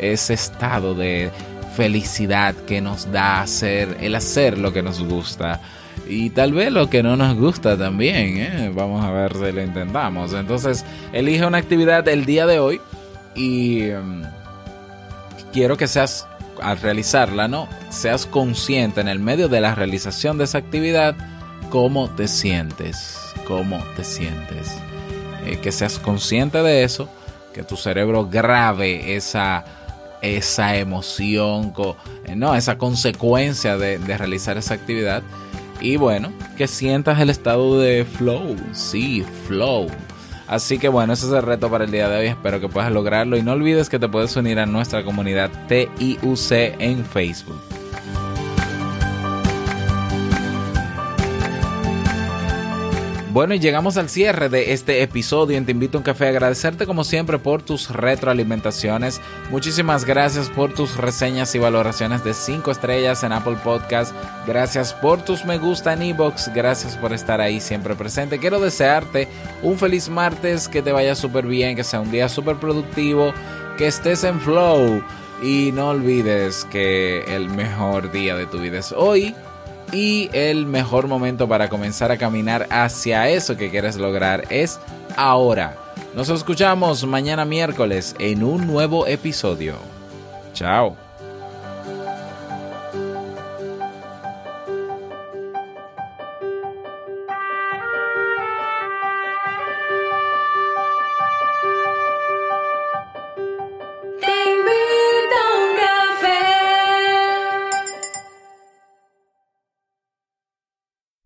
ese 0.00 0.34
estado 0.34 0.94
de 0.94 1.30
felicidad 1.76 2.54
que 2.66 2.80
nos 2.80 3.10
da 3.12 3.40
hacer, 3.40 3.96
el 4.00 4.16
hacer 4.16 4.58
lo 4.58 4.72
que 4.72 4.82
nos 4.82 5.00
gusta. 5.00 5.60
Y 6.08 6.30
tal 6.30 6.52
vez 6.52 6.72
lo 6.72 6.90
que 6.90 7.04
no 7.04 7.16
nos 7.16 7.36
gusta 7.36 7.78
también, 7.78 8.38
¿eh? 8.38 8.72
Vamos 8.74 9.04
a 9.04 9.12
ver 9.12 9.32
si 9.32 9.52
lo 9.52 9.62
intentamos. 9.62 10.32
Entonces, 10.32 10.84
elige 11.12 11.46
una 11.46 11.58
actividad 11.58 12.06
el 12.08 12.24
día 12.24 12.46
de 12.46 12.58
hoy 12.58 12.80
y... 13.36 13.90
Quiero 15.54 15.76
que 15.76 15.86
seas, 15.86 16.26
al 16.60 16.80
realizarla, 16.80 17.46
¿no? 17.46 17.68
Seas 17.88 18.26
consciente 18.26 19.00
en 19.00 19.06
el 19.06 19.20
medio 19.20 19.48
de 19.48 19.60
la 19.60 19.76
realización 19.76 20.36
de 20.36 20.42
esa 20.42 20.58
actividad, 20.58 21.14
cómo 21.70 22.10
te 22.10 22.26
sientes, 22.26 23.16
cómo 23.46 23.78
te 23.94 24.02
sientes. 24.02 24.76
Eh, 25.46 25.60
que 25.62 25.70
seas 25.70 26.00
consciente 26.00 26.60
de 26.60 26.82
eso, 26.82 27.08
que 27.52 27.62
tu 27.62 27.76
cerebro 27.76 28.26
grave 28.26 29.14
esa, 29.14 29.64
esa 30.22 30.74
emoción, 30.74 31.72
eh, 32.24 32.34
no, 32.34 32.56
esa 32.56 32.76
consecuencia 32.76 33.76
de, 33.78 33.98
de 33.98 34.18
realizar 34.18 34.58
esa 34.58 34.74
actividad. 34.74 35.22
Y 35.80 35.98
bueno, 35.98 36.32
que 36.56 36.66
sientas 36.66 37.20
el 37.20 37.30
estado 37.30 37.78
de 37.78 38.04
flow, 38.04 38.56
sí, 38.72 39.24
flow 39.46 39.86
Así 40.46 40.78
que 40.78 40.88
bueno, 40.88 41.12
ese 41.12 41.26
es 41.26 41.32
el 41.32 41.42
reto 41.42 41.70
para 41.70 41.84
el 41.84 41.90
día 41.90 42.08
de 42.08 42.18
hoy. 42.18 42.26
Espero 42.26 42.60
que 42.60 42.68
puedas 42.68 42.92
lograrlo 42.92 43.36
y 43.36 43.42
no 43.42 43.52
olvides 43.52 43.88
que 43.88 43.98
te 43.98 44.08
puedes 44.08 44.36
unir 44.36 44.58
a 44.58 44.66
nuestra 44.66 45.04
comunidad 45.04 45.50
TIUC 45.68 46.52
en 46.78 47.04
Facebook. 47.04 47.73
Bueno, 53.34 53.52
y 53.54 53.58
llegamos 53.58 53.96
al 53.96 54.08
cierre 54.08 54.48
de 54.48 54.72
este 54.72 55.02
episodio 55.02 55.56
en 55.56 55.66
Te 55.66 55.72
Invito 55.72 55.98
a 55.98 56.00
un 56.00 56.04
Café. 56.04 56.28
Agradecerte 56.28 56.86
como 56.86 57.02
siempre 57.02 57.40
por 57.40 57.62
tus 57.62 57.90
retroalimentaciones. 57.90 59.20
Muchísimas 59.50 60.04
gracias 60.04 60.48
por 60.50 60.72
tus 60.72 60.96
reseñas 60.96 61.52
y 61.56 61.58
valoraciones 61.58 62.22
de 62.22 62.32
5 62.32 62.70
estrellas 62.70 63.24
en 63.24 63.32
Apple 63.32 63.56
Podcast. 63.64 64.14
Gracias 64.46 64.94
por 64.94 65.20
tus 65.22 65.44
me 65.44 65.58
gusta 65.58 65.94
en 65.94 66.02
Ebox. 66.02 66.52
Gracias 66.54 66.96
por 66.96 67.12
estar 67.12 67.40
ahí 67.40 67.60
siempre 67.60 67.96
presente. 67.96 68.38
Quiero 68.38 68.60
desearte 68.60 69.26
un 69.62 69.80
feliz 69.80 70.08
martes, 70.08 70.68
que 70.68 70.80
te 70.80 70.92
vaya 70.92 71.16
súper 71.16 71.44
bien, 71.44 71.74
que 71.74 71.82
sea 71.82 72.02
un 72.02 72.12
día 72.12 72.28
súper 72.28 72.58
productivo, 72.58 73.34
que 73.76 73.88
estés 73.88 74.22
en 74.22 74.40
flow. 74.40 75.02
Y 75.42 75.72
no 75.72 75.88
olvides 75.88 76.64
que 76.66 77.24
el 77.26 77.48
mejor 77.48 78.12
día 78.12 78.36
de 78.36 78.46
tu 78.46 78.60
vida 78.60 78.78
es 78.78 78.92
hoy 78.92 79.34
y 79.94 80.28
el 80.32 80.66
mejor 80.66 81.06
momento 81.06 81.48
para 81.48 81.68
comenzar 81.68 82.10
a 82.10 82.18
caminar 82.18 82.66
hacia 82.70 83.28
eso 83.28 83.56
que 83.56 83.70
quieres 83.70 83.96
lograr 83.96 84.44
es 84.50 84.80
ahora. 85.16 85.76
Nos 86.14 86.28
escuchamos 86.28 87.06
mañana 87.06 87.44
miércoles 87.44 88.14
en 88.18 88.42
un 88.42 88.66
nuevo 88.66 89.06
episodio. 89.06 89.76
Chao. 90.52 91.03